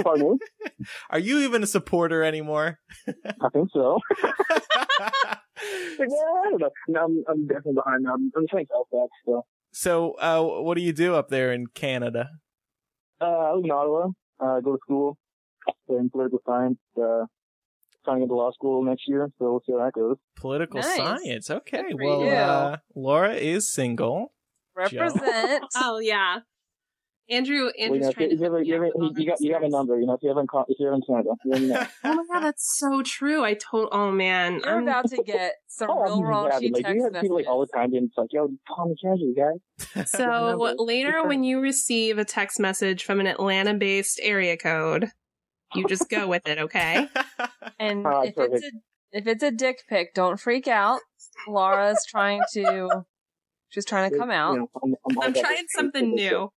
[0.04, 0.38] Pardon me?
[1.10, 2.80] Are you even a supporter anymore?
[3.08, 4.00] I think so.
[4.22, 4.34] Like,
[6.00, 6.70] yeah, I don't know.
[6.88, 8.04] No, I'm, I'm definitely behind.
[8.04, 8.14] now.
[8.14, 9.48] I'm, I'm trying to LSAT still.
[9.72, 12.30] so, uh, what do you do up there in Canada?
[13.22, 14.08] Uh, I live in Ottawa.
[14.40, 15.18] Uh, go to school
[15.90, 16.78] in political science.
[16.98, 17.26] Uh,
[18.06, 20.16] trying to get to law school next year, so we'll see how that goes.
[20.38, 20.96] Political Nice.
[20.98, 21.50] science.
[21.52, 21.84] Okay.
[21.94, 24.32] Well, uh, Laura is single.
[24.76, 25.66] Represent.
[25.76, 26.38] Oh yeah.
[27.30, 29.20] Andrew, Well, you know, trying you, to if you, hook you, up ever, with all
[29.20, 31.06] you, got, you have a number, you know, if you haven't call, if you haven't
[31.06, 31.86] Canada, let me know.
[32.04, 33.44] Oh my god, that's so true.
[33.44, 33.90] I told.
[33.92, 36.72] Oh man, You're I'm- about to get some Oh, real I'm raunchy.
[36.74, 37.72] Like, text you have people like all the messages.
[37.76, 40.08] time being like, yo, call me casual, guys.
[40.10, 45.10] So later, when you receive a text message from an Atlanta-based area code,
[45.76, 47.08] you just go with it, okay?
[47.80, 48.72] And Ah, if it's a
[49.12, 51.00] if it's a dick pic, don't freak out.
[51.48, 53.06] Laura's trying to
[53.70, 54.58] she's trying to come out.
[54.84, 56.52] I'm, I'm, I'm trying something new.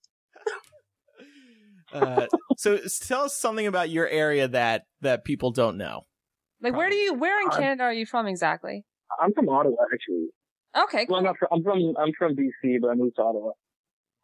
[1.94, 2.28] Uh,
[2.58, 6.06] so, tell us something about your area that that people don't know.
[6.62, 8.86] Like where do you where in I'm- Canada are you from exactly?
[9.20, 10.28] I'm from Ottawa, actually.
[10.78, 11.32] Okay, Well, I'm cool.
[11.34, 13.52] not from, I'm from, I'm from BC, but I moved to Ottawa.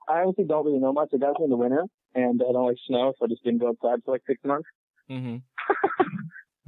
[0.07, 1.09] I honestly don't really know much.
[1.13, 1.84] I got here in the winter,
[2.15, 4.68] and I don't like snow, so I just didn't go outside for like six months.
[5.11, 5.38] Mm-hmm.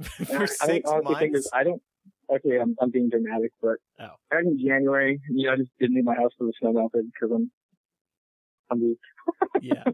[0.24, 1.46] For I, six I think, honestly think months.
[1.46, 1.82] is, I don't,
[2.30, 4.08] okay, I'm, I'm being dramatic, but Oh.
[4.30, 7.06] back in January, you know, I just didn't leave my house for the snow melted
[7.12, 7.50] because I'm,
[8.70, 8.98] I'm weak.
[9.62, 9.84] yeah.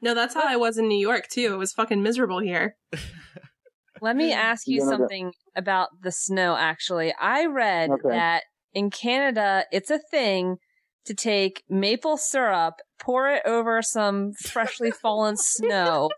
[0.00, 1.52] No, that's how I was in New York too.
[1.54, 2.76] It was fucking miserable here.
[4.00, 7.12] Let me ask you You something about the snow actually.
[7.20, 8.08] I read Okay.
[8.10, 10.58] that in Canada it's a thing
[11.04, 16.10] to take maple syrup, pour it over some freshly fallen snow,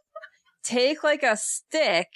[0.63, 2.09] take like a stick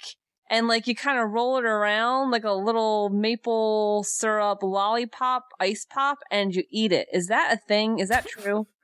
[0.51, 5.87] and like you kind of roll it around like a little maple syrup lollipop, ice
[5.89, 7.07] pop, and you eat it.
[7.11, 7.97] Is that a thing?
[7.97, 8.67] Is that true?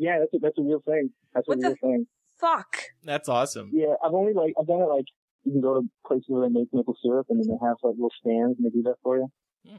[0.00, 1.10] Yeah, that's a, that's a real thing.
[1.34, 2.06] That's What a the real thing.
[2.38, 2.82] Fuck.
[3.04, 3.70] That's awesome.
[3.72, 5.06] Yeah, I've only like, I've done it like,
[5.44, 7.94] you can go to places where they make maple syrup and then they have like
[7.94, 9.28] little stands and they do that for you.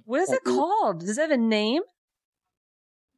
[0.05, 0.57] What is it That's it.
[0.57, 0.99] called?
[1.01, 1.81] Does it have a name?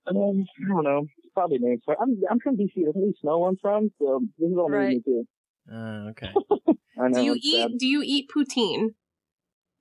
[0.08, 1.06] Um, I don't know.
[1.20, 2.74] It's probably named for I'm I'm from DC.
[2.76, 5.28] Doesn't really snow where I'm from, so this is all new to me too.
[5.72, 6.34] Uh, okay.
[7.00, 7.20] I know.
[7.20, 7.62] Do you eat?
[7.62, 7.78] sad.
[7.78, 8.90] Do you eat poutine?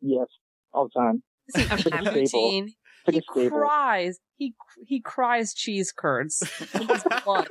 [0.03, 0.27] Yes,
[0.73, 1.23] all the time.
[1.55, 2.69] Does he It's eat poutine?
[3.07, 3.59] It's He a staple.
[3.59, 4.19] cries.
[4.37, 4.55] He
[4.87, 6.43] he cries cheese curds.
[6.75, 7.49] in his blood.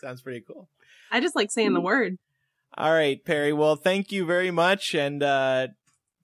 [0.00, 0.68] Sounds pretty cool.
[1.14, 2.18] I just like saying the word.
[2.76, 3.52] All right, Perry.
[3.52, 5.68] Well, thank you very much, and uh,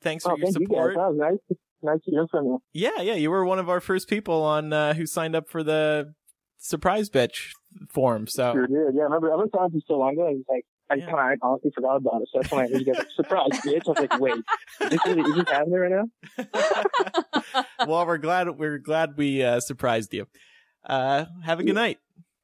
[0.01, 0.75] thanks for Oh, your thank you guys.
[0.75, 0.95] support.
[0.97, 1.17] That was
[1.49, 1.59] nice.
[1.83, 2.63] Nice to hear from you.
[2.73, 5.63] Yeah, yeah, you were one of our first people on uh, who signed up for
[5.63, 6.13] the
[6.59, 7.53] surprise bitch
[7.89, 8.27] form.
[8.27, 8.95] So Sure did.
[8.97, 9.33] Yeah, I remember.
[9.33, 10.27] I was talking to you so long ago.
[10.27, 11.07] I was like, I Yeah.
[11.11, 12.29] kind of honestly forgot about it.
[12.33, 13.87] So that's when I heard you guys like, surprise, bitch.
[13.87, 15.93] I was like, wait, is this, really, is this happening right
[17.53, 17.87] now?
[17.87, 20.27] well, we're glad we're glad we uh, surprised you.
[20.85, 21.99] Uh, have a good night.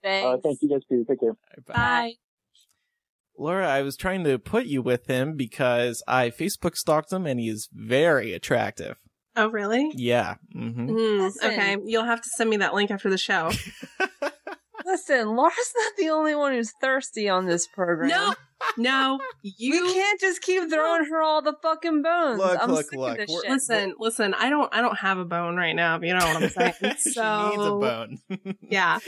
[0.05, 0.27] Thanks.
[0.27, 1.05] Uh, thank you guys too.
[1.09, 1.37] Take care.
[1.67, 2.15] Bye.
[3.39, 7.39] Laura, I was trying to put you with him because I Facebook stalked him and
[7.41, 8.97] he is very attractive.
[9.37, 9.91] Oh, really?
[9.95, 10.37] Yeah.
[10.53, 11.51] hmm Hmm, Listen.
[11.51, 13.51] okay, you'll have to send me that link after the show.
[14.97, 18.09] Listen, Laura's not the only one who's thirsty on this program.
[18.09, 18.35] no,
[18.79, 22.39] no, we you can't just keep throwing her all the fucking bones.
[22.39, 23.19] Look, I'm look, sick look.
[23.19, 23.51] of this shit.
[23.51, 24.33] listen, listen.
[24.33, 25.97] I don't, I don't have a bone right now.
[25.97, 26.75] If you know what I'm saying.
[26.81, 28.19] she needs a bone.
[28.63, 28.99] yeah,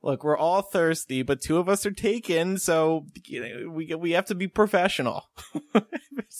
[0.00, 4.12] Look, we're all thirsty, but two of us are taken, so you know, we we
[4.12, 5.24] have to be professional.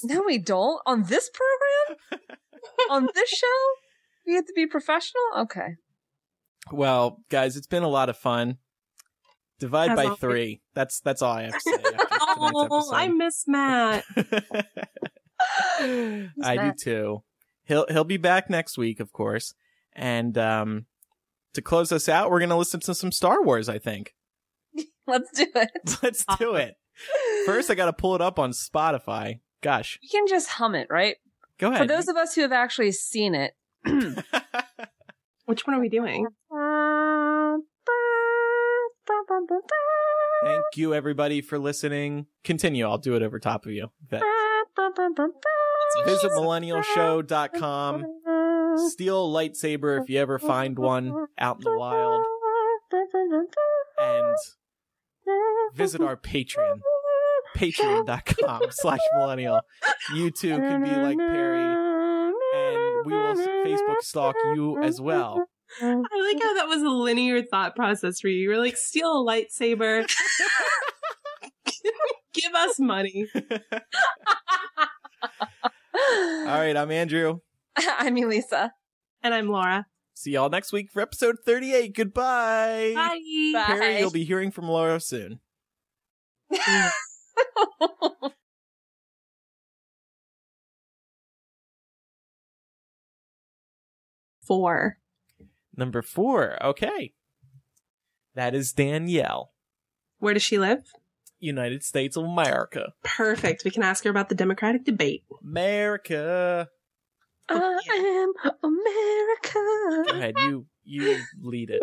[0.04, 0.80] No, we don't.
[0.86, 2.20] On this program?
[2.88, 3.46] on this show?
[4.26, 5.22] We have to be professional?
[5.38, 5.76] Okay.
[6.70, 8.58] Well, guys, it's been a lot of fun.
[9.62, 10.18] Divide As by always.
[10.18, 10.60] three.
[10.74, 11.72] That's that's all I have to say.
[11.74, 11.84] After
[12.34, 14.04] tonight's oh, I miss Matt.
[15.78, 16.78] I do Matt?
[16.78, 17.22] too.
[17.62, 19.54] He'll he'll be back next week, of course.
[19.92, 20.86] And um
[21.54, 24.16] to close us out, we're gonna listen to some Star Wars, I think.
[25.06, 25.70] Let's do it.
[26.02, 26.74] Let's do it.
[27.46, 29.38] First I gotta pull it up on Spotify.
[29.60, 29.96] Gosh.
[30.02, 31.18] You can just hum it, right?
[31.58, 31.82] Go ahead.
[31.82, 33.54] For those of us who have actually seen it.
[35.46, 36.26] Which one are we doing?
[40.44, 42.26] Thank you everybody for listening.
[42.44, 43.90] Continue, I'll do it over top of you.
[44.10, 44.22] That-
[46.06, 48.06] Visit millennialshow.com.
[48.88, 52.24] Steal a lightsaber if you ever find one out in the wild.
[54.00, 54.34] And
[55.74, 56.80] visit our Patreon.
[57.56, 59.60] Patreon.com slash millennial.
[60.14, 61.62] You too can be like Perry,
[62.54, 65.44] and we will Facebook stalk you as well.
[65.80, 68.42] Oh, I like how that was a linear thought process for you.
[68.42, 70.06] You were like, steal a lightsaber.
[72.34, 73.26] Give us money.
[75.94, 77.38] All right, I'm Andrew.
[77.76, 78.72] I'm Elisa.
[79.22, 79.86] And I'm Laura.
[80.14, 81.94] See y'all next week for episode 38.
[81.94, 82.92] Goodbye.
[82.94, 83.64] Bye.
[83.66, 85.40] Perry, you'll be hearing from Laura soon.
[94.46, 94.98] Four.
[95.76, 96.62] Number four.
[96.64, 97.14] Okay.
[98.34, 99.52] That is Danielle,
[100.18, 100.84] Where does she live?
[101.38, 102.92] United States of America.
[103.04, 103.62] Perfect.
[103.64, 105.24] We can ask her about the Democratic debate.
[105.42, 106.68] America.
[107.48, 107.94] Oh, I
[108.24, 110.12] am America.
[110.12, 111.82] Go ahead, you you lead it.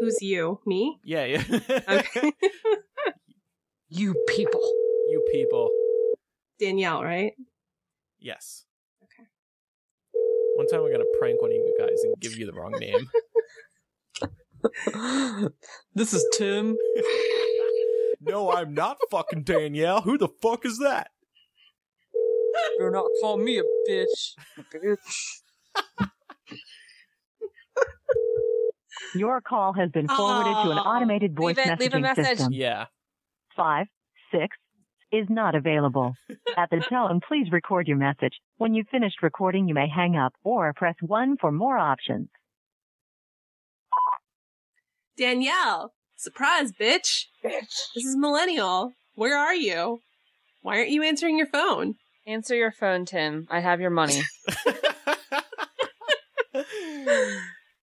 [0.00, 0.60] Who's you?
[0.66, 0.98] Me?
[1.02, 1.42] Yeah, yeah.
[1.88, 2.32] Okay.
[3.88, 4.60] You people.
[5.08, 5.70] you people.
[6.58, 7.32] Danielle, right?
[8.18, 8.65] Yes.
[10.66, 10.78] Okay.
[10.78, 13.08] One time we're gonna prank one of you guys and give you the wrong name.
[15.94, 16.76] This is Tim.
[18.20, 20.00] no, I'm not fucking Danielle.
[20.00, 21.10] Who the fuck is that?
[22.78, 24.32] Do not call me a bitch.
[24.74, 25.40] Bitch.
[29.14, 32.02] Your call has been forwarded to an Oh, automated voice leave it- leave a messaging
[32.02, 32.26] message.
[32.38, 32.52] system.
[32.52, 32.86] Yeah.
[33.56, 33.86] Five,
[34.32, 34.56] six
[35.12, 36.14] is not available.
[36.56, 38.34] At the tone, please record your message.
[38.58, 42.28] When you've finished recording, you may hang up or press 1 for more options.
[45.16, 45.92] Danielle.
[46.16, 47.26] Surprise, bitch.
[47.42, 48.92] This is Millennial.
[49.14, 50.00] Where are you?
[50.62, 51.94] Why aren't you answering your phone?
[52.26, 53.46] Answer your phone, Tim.
[53.50, 54.22] I have your money.